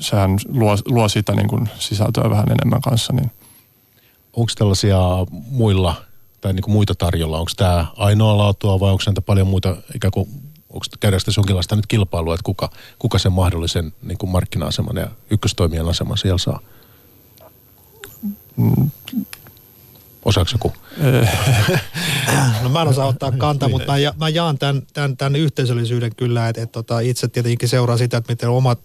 [0.00, 3.12] sehän luo, luo sitä niin kuin sisältöä vähän enemmän kanssa.
[3.12, 3.30] Niin.
[4.32, 4.98] Onko tällaisia
[5.30, 5.94] muilla
[6.40, 7.38] tai niin kuin muita tarjolla?
[7.38, 10.28] Onko tämä ainoa laatua vai onko näitä paljon muita ikään kuin
[10.70, 15.08] onko käydäänkö tässä jonkinlaista nyt kilpailua, että kuka, kuka sen mahdollisen niin kuin markkina-aseman ja
[15.30, 16.60] ykköstoimijan aseman siellä saa?
[18.56, 18.90] Mm,
[20.24, 20.72] Osaako joku?
[22.62, 26.16] no mä en osaa ottaa kantaa, mutta mä, ja, mä jaan tämän, tämän, tämän yhteisöllisyyden
[26.16, 28.80] kyllä, että, että tota, itse tietenkin seuraa sitä, että miten omat,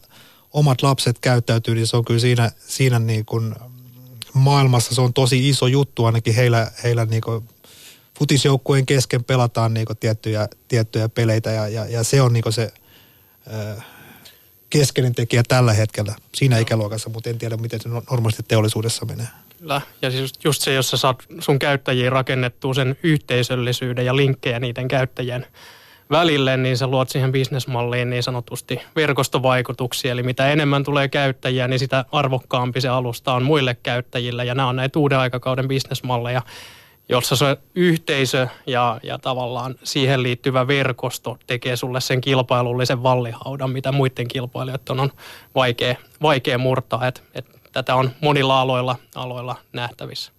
[0.54, 3.56] omat lapset käyttäytyy, niin se on kyllä siinä, siinä niin kuin
[4.34, 7.50] maailmassa se on tosi iso juttu, ainakin heillä, heillä niin kuin
[8.20, 12.54] futisjoukkueen kesken pelataan niin kuin tiettyjä, tiettyjä peleitä ja, ja, ja se on niin kuin
[12.54, 12.74] se
[13.54, 13.82] ö,
[14.70, 19.28] keskeinen tekijä tällä hetkellä siinä ikäluokassa, mutta en tiedä miten se normaalisti teollisuudessa menee.
[19.60, 24.60] Kyllä, ja siis just se, jos sä saat sun käyttäjiin rakennettua sen yhteisöllisyyden ja linkkejä
[24.60, 25.46] niiden käyttäjien
[26.10, 30.12] välille, niin sä luot siihen bisnesmalliin niin sanotusti verkostovaikutuksia.
[30.12, 34.46] Eli mitä enemmän tulee käyttäjiä, niin sitä arvokkaampi se alusta on muille käyttäjille.
[34.46, 36.42] Ja nämä on näitä uuden aikakauden bisnesmalleja,
[37.10, 43.92] jossa se yhteisö ja, ja tavallaan siihen liittyvä verkosto tekee sulle sen kilpailullisen vallihaudan, mitä
[43.92, 45.12] muiden kilpailijoiden on
[45.56, 47.08] vaikea, vaikea murtaa.
[47.08, 50.32] Et, et tätä on monilla aloilla, aloilla nähtävissä.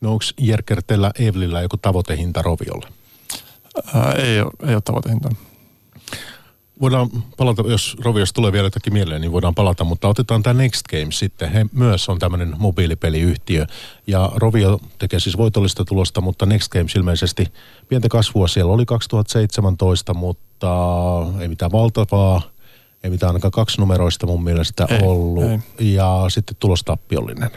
[0.00, 2.88] No onko Jerker teillä Evelillä joku tavoitehinta Roviolle?
[3.94, 5.30] Ää, ei, ole, ei ole tavoitehinta.
[6.80, 10.88] Voidaan palata, jos Roviosta tulee vielä jotakin mieleen, niin voidaan palata, mutta otetaan tämä Next
[10.88, 11.52] Games sitten.
[11.52, 13.66] He myös on tämmöinen mobiilipeliyhtiö
[14.06, 17.46] ja Rovio tekee siis voitollista tulosta, mutta Next Games ilmeisesti
[17.88, 20.68] pientä kasvua siellä oli 2017, mutta
[21.40, 22.42] ei mitään valtavaa,
[23.04, 25.44] ei mitään ainakaan kaksinumeroista mun mielestä Ei, ollut.
[25.78, 25.94] ei.
[25.94, 27.50] Ja sitten tulostappiollinen.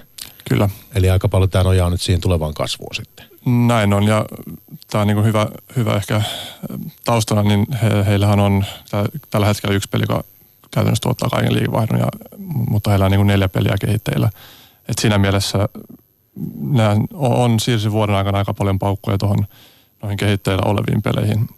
[0.49, 3.25] Kyllä, Eli aika paljon tämä nojaa nyt siihen tulevaan kasvuun sitten.
[3.67, 4.03] näin on.
[4.03, 4.25] Ja
[4.91, 6.25] tämä on niin hyvä, hyvä ehkä äh,
[7.05, 10.23] taustana, niin he, heillähän on tää, tällä hetkellä yksi peli, joka
[10.73, 12.07] käytännössä tuottaa kaiken liikevaihdon, ja,
[12.69, 14.29] mutta heillä on niin neljä peliä kehitteillä.
[14.89, 15.69] Et siinä mielessä
[16.59, 19.45] nämä on, on siirsi vuoden aikana aika paljon paukkuja tuohon
[20.01, 21.49] noihin kehitteillä oleviin peleihin.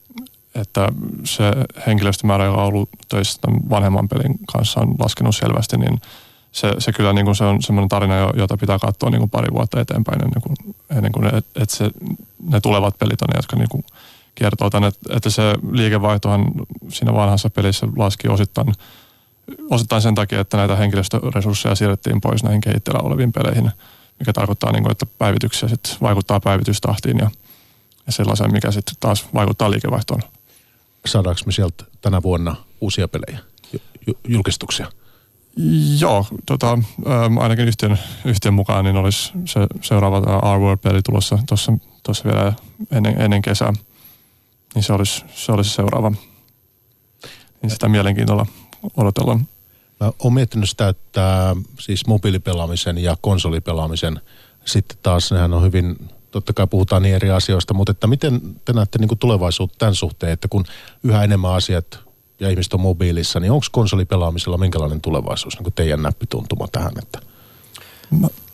[0.55, 0.89] Että
[1.23, 1.43] se
[1.87, 6.01] henkilöstömäärä, joka on ollut töissä tämän vanhemman pelin kanssa, on laskenut selvästi, niin
[6.51, 9.29] se, se kyllä niin kuin se on semmoinen tarina, jo- jota pitää katsoa niin kuin
[9.29, 11.89] pari vuotta eteenpäin ennen kuin, ennen kuin et, et se,
[12.49, 13.83] ne tulevat pelit on ne, jotka niin kuin
[14.35, 16.45] kertoo tänne, että, että se liikevaihtohan
[16.89, 18.73] siinä vanhassa pelissä laski osittain,
[19.69, 23.71] osittain sen takia, että näitä henkilöstöresursseja siirrettiin pois näihin kehitteillä oleviin peleihin,
[24.19, 27.29] mikä tarkoittaa, niin kuin, että päivityksiä sit vaikuttaa päivitystahtiin ja,
[28.05, 30.21] ja sellaiseen, mikä sitten taas vaikuttaa liikevaihtoon.
[31.07, 33.39] Saadaanko me sieltä tänä vuonna uusia pelejä,
[33.73, 34.91] ju- ju- julkistuksia?
[35.99, 41.73] Joo, tota, ähm, ainakin yhtiön, yhtiön mukaan niin olisi se seuraava tämä R-World-peli tulossa tuossa,
[42.03, 42.53] tuossa vielä
[42.91, 43.73] ennen, ennen kesää.
[44.75, 46.11] Niin se olisi, se olisi seuraava.
[47.61, 48.45] Niin sitä mielenkiinnolla
[48.97, 49.47] odotellaan.
[49.99, 54.21] Mä oon miettinyt sitä, että siis mobiilipelaamisen ja konsolipelaamisen
[54.65, 58.73] sitten taas nehän on hyvin, totta kai puhutaan niin eri asioista, mutta että miten te
[58.73, 60.65] näette niin tulevaisuutta tämän suhteen, että kun
[61.03, 61.99] yhä enemmän asiat
[62.39, 67.19] ja ihmiset on mobiilissa, niin onko konsolipelaamisella minkälainen tulevaisuus, niin kuin teidän näppituntuma tähän, että?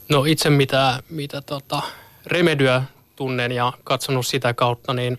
[0.10, 1.82] No itse mitä, mitä tota
[2.26, 2.84] Remedyä
[3.16, 5.18] tunnen ja katsonut sitä kautta, niin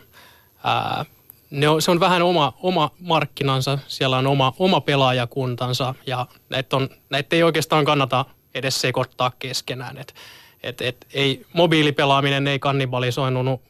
[0.65, 1.05] ää,
[1.51, 6.77] ne on, se on vähän oma, oma markkinansa, siellä on oma, oma pelaajakuntansa ja näitä,
[6.77, 9.99] on, näitä ei oikeastaan kannata edes sekoittaa keskenään.
[9.99, 10.15] Et,
[10.63, 13.61] et, et, ei, mobiilipelaaminen ei kannibalisoinut,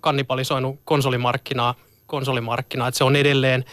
[0.00, 1.74] kannibalisoinut konsolimarkkinaa,
[2.06, 3.64] konsolimarkkinaa että se on edelleen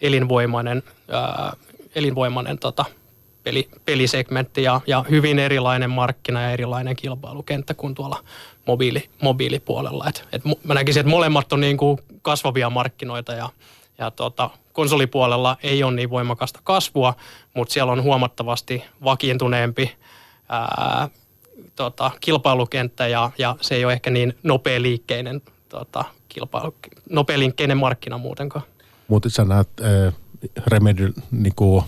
[0.00, 1.52] elinvoimainen, ää,
[1.94, 2.84] elinvoimainen tota,
[3.44, 8.24] peli, pelisegmentti ja, ja hyvin erilainen markkina ja erilainen kilpailukenttä kuin tuolla
[8.66, 10.04] mobiili, mobiilipuolella.
[10.08, 13.48] Et, et mä näkisin, että molemmat on niin kuin kasvavia markkinoita ja,
[13.98, 17.14] ja tota, konsolipuolella ei ole niin voimakasta kasvua,
[17.54, 19.96] mutta siellä on huomattavasti vakiintuneempi
[20.48, 21.08] ää,
[21.76, 26.74] tota, kilpailukenttä ja, ja se ei ole ehkä niin nopea liikkeinen tota, kilpailu,
[27.10, 28.64] nopea liikkeinen markkina muutenkaan.
[29.08, 30.14] Mutta sä näet äh,
[30.66, 31.84] Remedyn, niin kuin,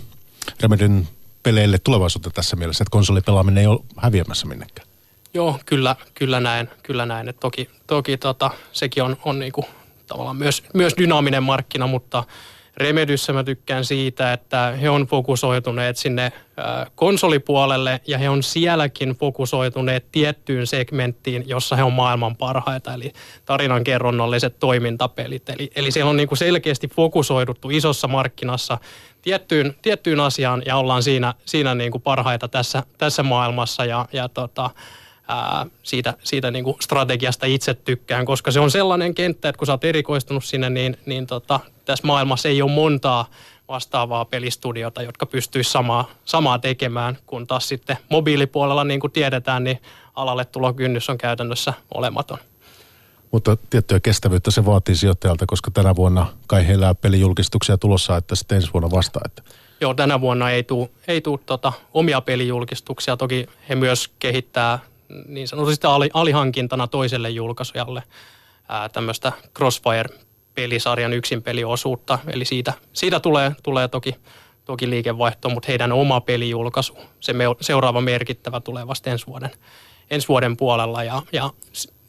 [0.61, 1.07] Remedyn
[1.43, 4.87] peleille tulevaisuutta tässä mielessä, että konsolipelaaminen ei ole häviämässä minnekään.
[5.33, 6.69] Joo, kyllä, kyllä näin.
[6.83, 7.29] Kyllä näin.
[7.29, 9.65] Et toki toki tota, sekin on, on niinku,
[10.07, 12.23] tavallaan myös, myös dynaaminen markkina, mutta
[12.77, 16.31] Remedyssä mä tykkään siitä, että he on fokusoituneet sinne
[16.95, 23.13] konsolipuolelle ja he on sielläkin fokusoituneet tiettyyn segmenttiin, jossa he on maailman parhaita, eli
[23.45, 25.49] tarinan kerronnalliset toimintapelit.
[25.49, 28.77] Eli, eli siellä on niinku selkeästi fokusoiduttu isossa markkinassa
[29.21, 34.69] tiettyyn, tiettyyn asiaan ja ollaan siinä, siinä niinku parhaita tässä, tässä maailmassa ja, ja tota,
[35.31, 39.67] ää, siitä, siitä niin kuin strategiasta itse tykkään, koska se on sellainen kenttä, että kun
[39.67, 43.25] sä oot erikoistunut sinne, niin, niin tota, tässä maailmassa ei ole montaa
[43.67, 49.81] vastaavaa pelistudiota, jotka pystyisi samaa, samaa tekemään, kun taas sitten mobiilipuolella, niin kuin tiedetään, niin
[50.15, 52.37] alalle tulokynnys on käytännössä olematon.
[53.31, 58.35] Mutta tiettyä kestävyyttä se vaatii sijoittajalta, koska tänä vuonna kai heillä on pelijulkistuksia tulossa, että
[58.35, 59.19] sitten ensi vuonna vasta.
[59.25, 59.43] Että.
[59.81, 63.17] Joo, tänä vuonna ei tule ei tuu tota omia pelijulkistuksia.
[63.17, 64.79] Toki he myös kehittää
[65.27, 68.03] niin sanotusti ali, alihankintana toiselle julkaisujalle
[68.91, 72.19] tämmöistä Crossfire-pelisarjan yksin peliosuutta.
[72.27, 74.15] Eli siitä, siitä tulee, tulee toki,
[74.65, 79.51] toki liikevaihto, mutta heidän oma pelijulkaisu, se me, seuraava merkittävä tulee vasta ensi vuoden,
[80.09, 81.49] ensi vuoden puolella ja, ja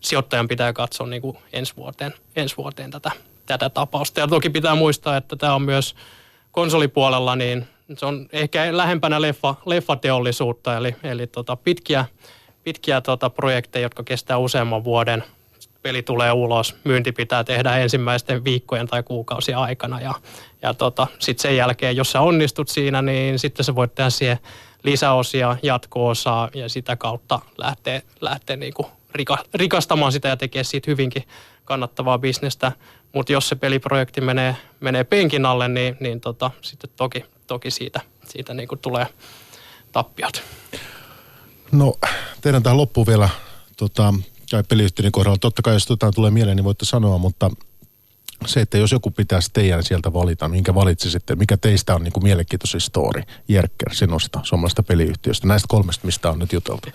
[0.00, 3.10] sijoittajan pitää katsoa niin kuin ensi vuoteen, ensi vuoteen tätä,
[3.46, 4.20] tätä tapausta.
[4.20, 5.94] Ja toki pitää muistaa, että tämä on myös
[6.52, 12.04] konsolipuolella, niin se on ehkä lähempänä leffa, leffateollisuutta, eli, eli tota pitkiä,
[12.64, 15.24] pitkiä tota projekteja, jotka kestää useamman vuoden.
[15.82, 20.14] Peli tulee ulos, myynti pitää tehdä ensimmäisten viikkojen tai kuukausien aikana ja,
[20.62, 24.38] ja tota, sitten sen jälkeen, jos sä onnistut siinä, niin sitten sä voit tehdä siihen
[24.82, 31.22] lisäosia, jatko-osaa ja sitä kautta lähteä, lähteä niinku rika, rikastamaan sitä ja tekee siitä hyvinkin
[31.64, 32.72] kannattavaa bisnestä.
[33.12, 38.00] Mutta jos se peliprojekti menee, menee penkin alle, niin, niin tota, sitten toki, toki siitä,
[38.24, 39.06] siitä niinku tulee
[39.92, 40.42] tappiot.
[41.72, 41.94] No,
[42.40, 43.28] tehdään tähän loppuun vielä
[43.76, 44.14] tota,
[44.50, 45.38] tai peliyhtiöiden kohdalla.
[45.38, 47.50] Totta kai jos jotain tulee mieleen, niin voitte sanoa, mutta
[48.46, 52.24] se, että jos joku pitäisi teidän sieltä valita, minkä valitsisitte, mikä teistä on niin kuin
[52.24, 56.88] mielenkiintoisin story, Jerker, sinusta, suomalaisesta peliyhtiöstä, näistä kolmesta, mistä on nyt juteltu.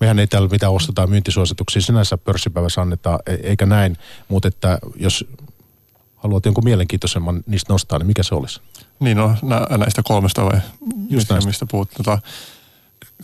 [0.00, 3.96] Mehän ei täällä mitään ostetaan myyntisuosituksia sinänsä pörssipäivässä annetaan, e- eikä näin,
[4.28, 5.24] mutta että jos
[6.16, 8.60] haluat jonkun mielenkiintoisemman niistä nostaa, niin mikä se olisi?
[9.00, 10.60] Niin no, nä, näistä kolmesta vai
[11.10, 11.90] Just mistä, mistä puhut?
[11.96, 12.18] Tota,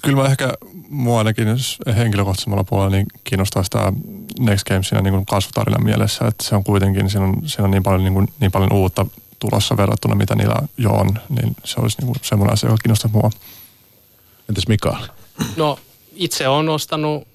[0.03, 0.55] kyllä mä ehkä
[0.88, 1.49] mua ainakin
[1.97, 3.92] henkilökohtaisemmalla puolella niin kiinnostaa sitä
[4.40, 7.82] Next Gamesin niin kuin kasvutarinan mielessä, että se on kuitenkin, siinä on, siinä on niin,
[7.82, 9.07] paljon, niin, kuin, niin paljon uutta
[9.38, 13.11] tulossa verrattuna, mitä niillä jo on, niin se olisi niin kuin semmoinen asia, joka kiinnostaa
[13.11, 13.30] mua.
[14.49, 15.07] Entäs Mikael?
[15.57, 15.78] No
[16.14, 17.28] itse olen ostanut,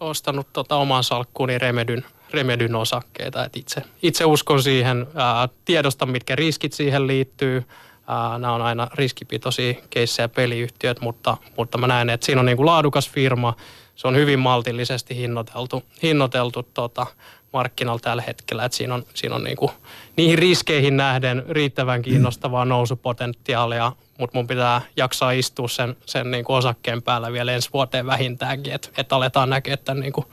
[0.00, 3.44] ostanut tota oman salkkuuni Remedyn, Remedyn osakkeita.
[3.44, 7.64] Et itse, itse uskon siihen, ää, tiedostan mitkä riskit siihen liittyy.
[8.12, 12.66] Ää, nämä on aina riskipitoisia keissejä peliyhtiöt, mutta, mutta mä näen, että siinä on niinku
[12.66, 13.56] laadukas firma.
[13.96, 17.06] Se on hyvin maltillisesti hinnoiteltu, hinnoiteltu tota,
[17.52, 18.64] markkinalla tällä hetkellä.
[18.64, 19.70] Et siinä on, siinä on niinku,
[20.16, 27.02] niihin riskeihin nähden riittävän kiinnostavaa nousupotentiaalia, mutta mun pitää jaksaa istua sen, sen niinku osakkeen
[27.02, 30.24] päällä vielä ensi vuoteen vähintäänkin, että et aletaan näkemään tämän niinku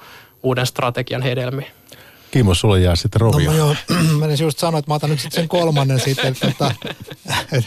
[0.43, 1.71] uuden strategian hedelmiä.
[2.31, 3.51] Kimmo, sulle jää sitten No rovia.
[3.51, 3.75] mä joo,
[4.19, 6.35] mä just sanoa, että mä otan nyt sitten sen kolmannen sitten.
[6.35, 6.75] Tota,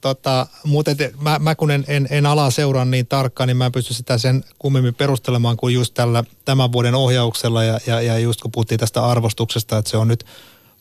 [0.00, 0.90] tota, mutta
[1.20, 4.18] mä, mä, kun en, en, en alaa seuraa niin tarkkaan, niin mä en pysty sitä
[4.18, 8.80] sen kummemmin perustelemaan kuin just tällä tämän vuoden ohjauksella ja, ja, ja just kun puhuttiin
[8.80, 10.24] tästä arvostuksesta, että se on nyt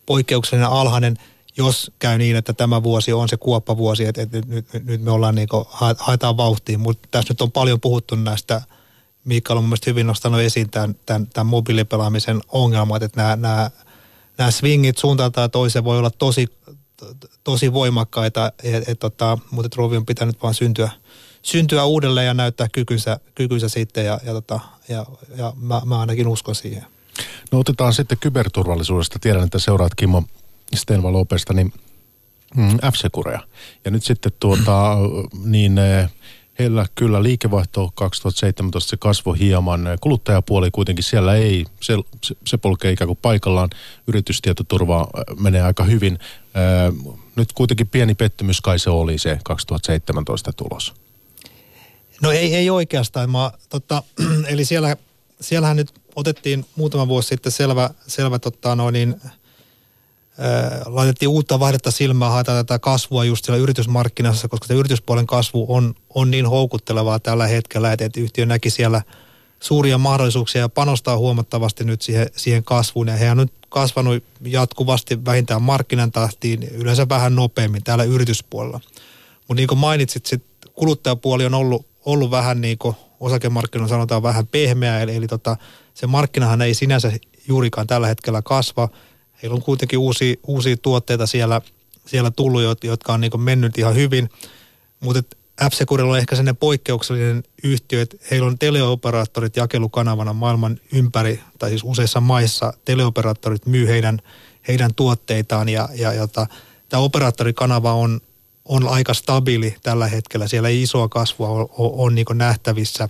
[0.05, 1.17] poikkeuksellinen alhainen,
[1.57, 5.11] jos käy niin, että tämä vuosi on se kuoppavuosi, että, että nyt, nyt, nyt me
[5.11, 5.65] ollaan niin kuin,
[5.97, 8.61] haetaan vauhtiin, mutta tässä nyt on paljon puhuttu näistä
[9.25, 13.71] Mikael on mun mielestä hyvin nostanut esiin tämän, tämän, tämän mobiilipelaamisen ongelmat, että nämä, nämä,
[14.37, 16.47] nämä swingit suuntaan tai toiseen voi olla tosi,
[17.43, 20.89] tosi voimakkaita, et, et, tota, mutta et Rovi on pitänyt vaan syntyä,
[21.41, 24.59] syntyä uudelleen ja näyttää kykynsä, kykynsä sitten ja, ja, tota,
[24.89, 25.05] ja,
[25.35, 26.85] ja mä, mä ainakin uskon siihen.
[27.51, 29.19] No otetaan sitten kyberturvallisuudesta.
[29.19, 30.23] Tiedän, että seuraat Kimmo
[30.75, 31.73] Stenva Lopesta, niin
[32.55, 33.39] mm, F-Securea.
[33.85, 34.97] Ja nyt sitten tuota,
[35.43, 36.09] niin eh,
[36.59, 39.81] heillä kyllä liikevaihto 2017 se kasvoi hieman.
[40.01, 41.97] Kuluttajapuoli kuitenkin siellä ei, se,
[42.45, 43.69] se, polkee ikään kuin paikallaan.
[44.07, 46.13] Yritystietoturva eh, menee aika hyvin.
[46.13, 50.93] Eh, Nyt kuitenkin pieni pettymys kai se oli se 2017 tulos.
[52.21, 53.29] No ei, ei oikeastaan.
[53.29, 54.03] Mä, tota,
[54.51, 54.97] eli siellä,
[55.41, 59.15] siellähän nyt otettiin muutama vuosi sitten selvä, selvä tota, no niin,
[60.85, 65.95] laitettiin uutta vaihdetta silmään, haetaan tätä kasvua just siellä yritysmarkkinassa, koska se yrityspuolen kasvu on,
[66.09, 69.01] on niin houkuttelevaa tällä hetkellä, että, että yhtiö näki siellä
[69.59, 73.07] suuria mahdollisuuksia ja panostaa huomattavasti nyt siihen, siihen kasvuun.
[73.07, 78.79] Ja he on nyt kasvanut jatkuvasti vähintään markkinan tahtiin, yleensä vähän nopeammin täällä yrityspuolella.
[79.37, 84.47] Mutta niin kuin mainitsit, sit kuluttajapuoli on ollut, ollut vähän niin kuin osakemarkkinoilla sanotaan vähän
[84.47, 85.57] pehmeä, eli, eli tota,
[85.93, 87.11] se markkinahan ei sinänsä
[87.47, 88.89] juurikaan tällä hetkellä kasva.
[89.43, 91.61] Heillä on kuitenkin uusia, uusia tuotteita siellä,
[92.05, 94.29] siellä tullut, jotka on niin mennyt ihan hyvin,
[94.99, 101.69] mutta F-Securilla on ehkä sellainen poikkeuksellinen yhtiö, että heillä on teleoperaattorit jakelukanavana maailman ympäri, tai
[101.69, 104.19] siis useissa maissa teleoperaattorit myy heidän,
[104.67, 106.47] heidän tuotteitaan ja, ja jota,
[106.89, 108.21] tämä operaattorikanava on,
[108.65, 110.47] on aika stabiili tällä hetkellä.
[110.47, 113.09] Siellä ei isoa kasvua ole, ole, ole niin nähtävissä.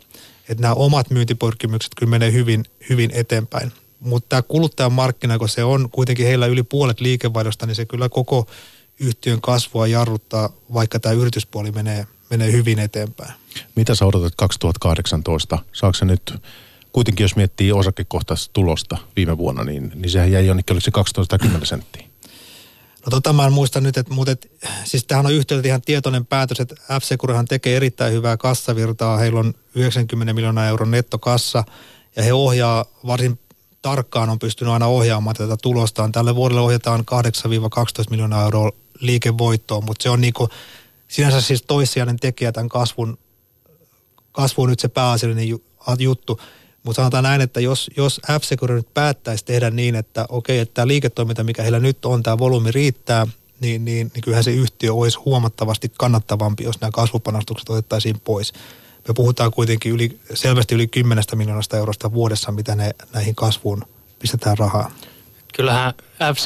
[0.49, 3.71] Että nämä omat myyntipyrkimykset kyllä menee hyvin, hyvin eteenpäin.
[4.03, 8.09] Mutta tämä kuluttajan markkina, kun se on kuitenkin heillä yli puolet liikevaihdosta, niin se kyllä
[8.09, 8.47] koko
[8.99, 13.33] yhtiön kasvua jarruttaa, vaikka tämä yrityspuoli menee, menee hyvin eteenpäin.
[13.75, 15.59] Mitä sä odotat 2018?
[15.73, 16.33] Saako se nyt,
[16.91, 21.67] kuitenkin jos miettii osakekohtaista tulosta viime vuonna, niin, niin sehän jäi jonnekin, oliko se 1210
[21.67, 22.13] senttiä?
[23.05, 24.51] No tota mä en muista nyt, että, mutta et,
[24.83, 27.03] siis tämähän on yhtiöltä ihan tietoinen päätös, että f
[27.49, 29.17] tekee erittäin hyvää kassavirtaa.
[29.17, 31.63] Heillä on 90 miljoonaa euron nettokassa
[32.15, 33.39] ja he ohjaa varsin
[33.83, 36.11] tarkkaan on pystynyt aina ohjaamaan tätä tulostaan.
[36.11, 37.03] Tälle vuodelle ohjataan 8-12
[38.09, 40.49] miljoonaa euroa liikevoittoa, mutta se on niinku
[41.07, 43.17] sinänsä siis toissijainen tekijä tämän kasvun,
[44.31, 45.47] kasvu on nyt se pääasiallinen
[45.99, 46.39] juttu.
[46.83, 50.87] Mutta sanotaan näin, että jos, jos f nyt päättäisi tehdä niin, että okei, että tämä
[50.87, 53.27] liiketoiminta, mikä heillä nyt on, tämä volyymi riittää,
[53.59, 58.53] niin, niin, niin kyllähän se yhtiö olisi huomattavasti kannattavampi, jos nämä kasvupanostukset otettaisiin pois.
[59.07, 63.83] Me puhutaan kuitenkin yli, selvästi yli 10 miljoonasta eurosta vuodessa, mitä ne näihin kasvuun
[64.19, 64.91] pistetään rahaa.
[65.53, 65.93] Kyllähän
[66.33, 66.37] f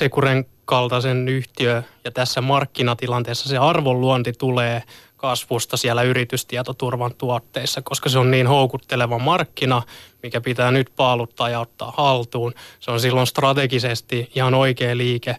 [0.66, 4.84] kaltaisen yhtiö ja tässä markkinatilanteessa se arvonluonti tulee
[5.18, 9.82] kasvusta siellä yritystietoturvan tuotteissa, koska se on niin houkutteleva markkina,
[10.24, 12.54] mikä pitää nyt paaluttaa ja ottaa haltuun.
[12.80, 15.36] Se on silloin strategisesti ihan oikea liike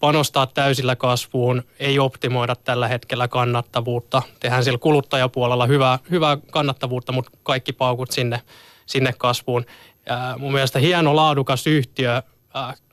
[0.00, 4.22] panostaa täysillä kasvuun, ei optimoida tällä hetkellä kannattavuutta.
[4.40, 8.42] Tehdään sillä kuluttajapuolella hyvää, hyvää kannattavuutta, mutta kaikki paukut sinne,
[8.86, 9.64] sinne kasvuun.
[10.38, 12.22] Mun mielestä hieno laadukas yhtiö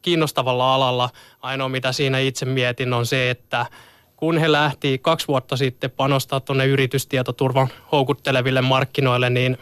[0.01, 1.09] kiinnostavalla alalla.
[1.41, 3.66] Ainoa mitä siinä itse mietin on se, että
[4.18, 9.57] kun he lähti kaksi vuotta sitten panostaa tuonne yritystietoturvan houkutteleville markkinoille, niin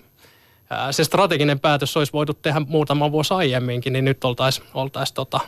[0.92, 5.40] se strateginen päätös olisi voitu tehdä muutama vuosi aiemminkin, niin nyt oltaisiin oltais tota,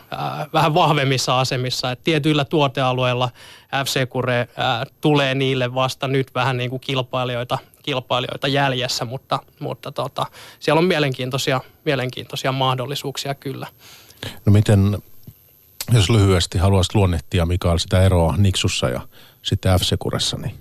[0.52, 1.90] vähän vahvemmissa asemissa.
[1.90, 3.30] Et tietyillä tuotealueilla
[3.84, 4.48] FC Kure
[5.00, 10.26] tulee niille vasta nyt vähän niin kuin kilpailijoita, kilpailijoita jäljessä, mutta, mutta tota,
[10.60, 13.66] siellä on mielenkiintoisia, mielenkiintoisia mahdollisuuksia kyllä.
[14.46, 14.98] No miten,
[15.92, 19.00] jos lyhyesti haluaisit luonnehtia Mikael sitä eroa Niksussa ja
[19.42, 20.54] sitten FC Kuressa, niin?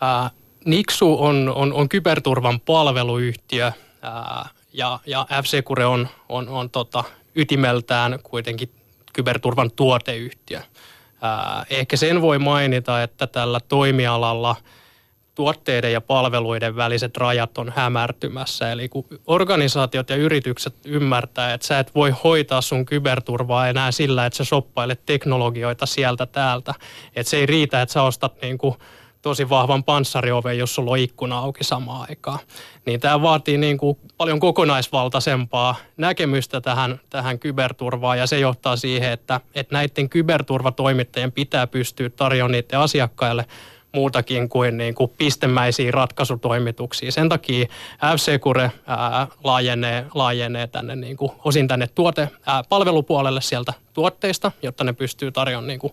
[0.00, 0.30] Ää,
[0.64, 7.04] Niksu on, on, on kyberturvan palveluyhtiö ää, ja, ja FC Kure on, on, on tota,
[7.34, 8.70] ytimeltään kuitenkin
[9.12, 10.60] kyberturvan tuoteyhtiö.
[11.22, 14.56] Ää, ehkä sen voi mainita, että tällä toimialalla
[15.34, 18.72] tuotteiden ja palveluiden väliset rajat on hämärtymässä.
[18.72, 24.26] Eli kun organisaatiot ja yritykset ymmärtää, että sä et voi hoitaa sun kyberturvaa enää sillä,
[24.26, 26.74] että sä soppailet teknologioita sieltä täältä.
[27.16, 28.74] Että se ei riitä, että sä ostat niin kuin
[29.22, 32.38] tosi vahvan panssarioven, jos sulla on ikkuna auki samaan aikaan.
[32.86, 39.12] Niin tämä vaatii niin kuin paljon kokonaisvaltaisempaa näkemystä tähän, tähän kyberturvaan ja se johtaa siihen,
[39.12, 43.46] että, että näiden kyberturvatoimittajien pitää pystyä tarjoamaan niiden asiakkaille
[43.94, 47.12] muutakin kuin, niin kuin pistemäisiä ratkaisutoimituksia.
[47.12, 47.66] Sen takia
[48.86, 54.92] ää, laajenee, laajenee tänne niin kuin, osin tänne tuote, ää, palvelupuolelle sieltä tuotteista, jotta ne
[54.92, 55.92] pystyy tarjoamaan niin kuin,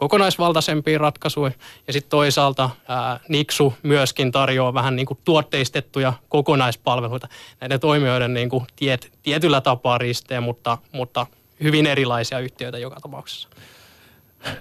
[0.00, 1.52] kokonaisvaltaisempia ratkaisuja.
[1.86, 7.28] Ja sitten toisaalta ää, Niksu myöskin tarjoaa vähän niin kuin tuotteistettuja kokonaispalveluita.
[7.60, 11.26] Näiden toimijoiden niin kuin tiet, tietyllä tapaa risteen, mutta, mutta
[11.62, 13.48] hyvin erilaisia yhtiöitä joka tapauksessa.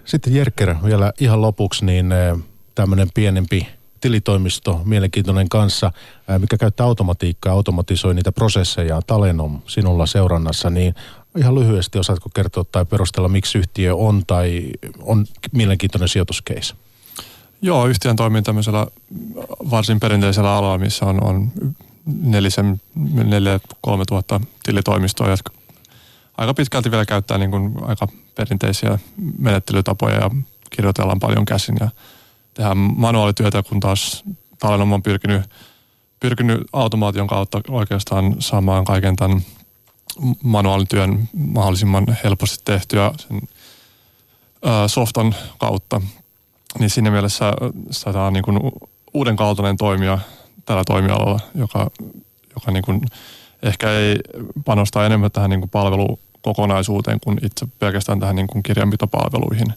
[0.06, 2.14] Sitten Jerker vielä ihan lopuksi, niin
[2.76, 3.68] tämmöinen pienempi
[4.02, 5.92] tilitoimisto, mielenkiintoinen kanssa,
[6.38, 10.96] mikä käyttää automatiikkaa, automatisoi niitä prosesseja, Talenom sinulla seurannassa, niin
[11.40, 14.70] ihan lyhyesti osaatko kertoa tai perustella, miksi yhtiö on tai
[15.02, 16.76] on mielenkiintoinen sijoituskeis?
[17.62, 18.88] Joo, yhtiön toimii tämmöisellä
[19.72, 21.52] varsin perinteisellä alalla, missä on, on
[22.06, 22.82] nelisen,
[23.24, 25.52] neljä, kolme tuhatta tilitoimistoa, jotka
[26.38, 29.00] aika pitkälti vielä käyttää niin kuin aika perinteisiä
[29.38, 30.30] menettelytapoja ja
[30.70, 31.90] kirjoitellaan paljon käsin ja
[32.54, 34.24] tehdään manuaalityötä, kun taas
[34.60, 35.42] Talenom on pyrkinyt,
[36.20, 39.42] pyrkinyt automaation kautta oikeastaan saamaan kaiken tämän
[40.44, 43.42] manuaalityön mahdollisimman helposti tehtyä sen
[44.88, 46.02] softan kautta.
[46.80, 47.54] Niin siinä mielessä
[48.04, 48.60] tämä on niin kuin
[49.14, 50.20] uuden kaltainen toimija
[50.66, 51.92] tällä toimialalla, joka,
[52.56, 53.02] joka niin kuin
[53.64, 54.16] ehkä ei
[54.66, 59.74] panosta enemmän tähän niin kuin palvelukokonaisuuteen kuin itse pelkästään tähän niin kuin kirjanpitopalveluihin.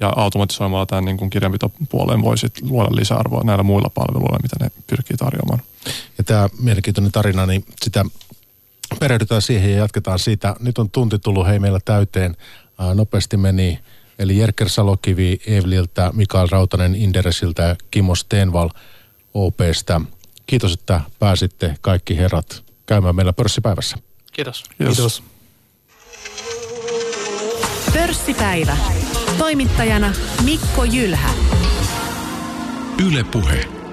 [0.00, 4.70] Ja automatisoimalla tämän niin kuin kirjanpitopuoleen voi sitten luoda lisäarvoa näillä muilla palveluilla, mitä ne
[4.86, 5.62] pyrkii tarjoamaan.
[6.18, 8.04] Ja tämä mielenkiintoinen tarina, niin sitä
[9.00, 10.56] perehdytään siihen ja jatketaan siitä.
[10.60, 12.36] Nyt on tunti tullut hei meillä täyteen.
[12.94, 13.78] nopeasti meni.
[14.18, 18.70] Eli Jerker Salokivi Evliltä, Mikael Rautanen Inderesiltä ja Kimmo Stenval
[19.34, 20.00] OPstä.
[20.46, 23.96] Kiitos, että pääsitte kaikki herrat käymään meillä pörssipäivässä.
[24.32, 24.64] Kiitos.
[24.78, 24.96] Kiitos.
[24.96, 25.22] Kiitos.
[27.92, 28.76] Pörssipäivä.
[29.38, 30.12] Toimittajana
[30.44, 31.30] Mikko Jylhä.
[33.06, 33.83] Yle Puhe.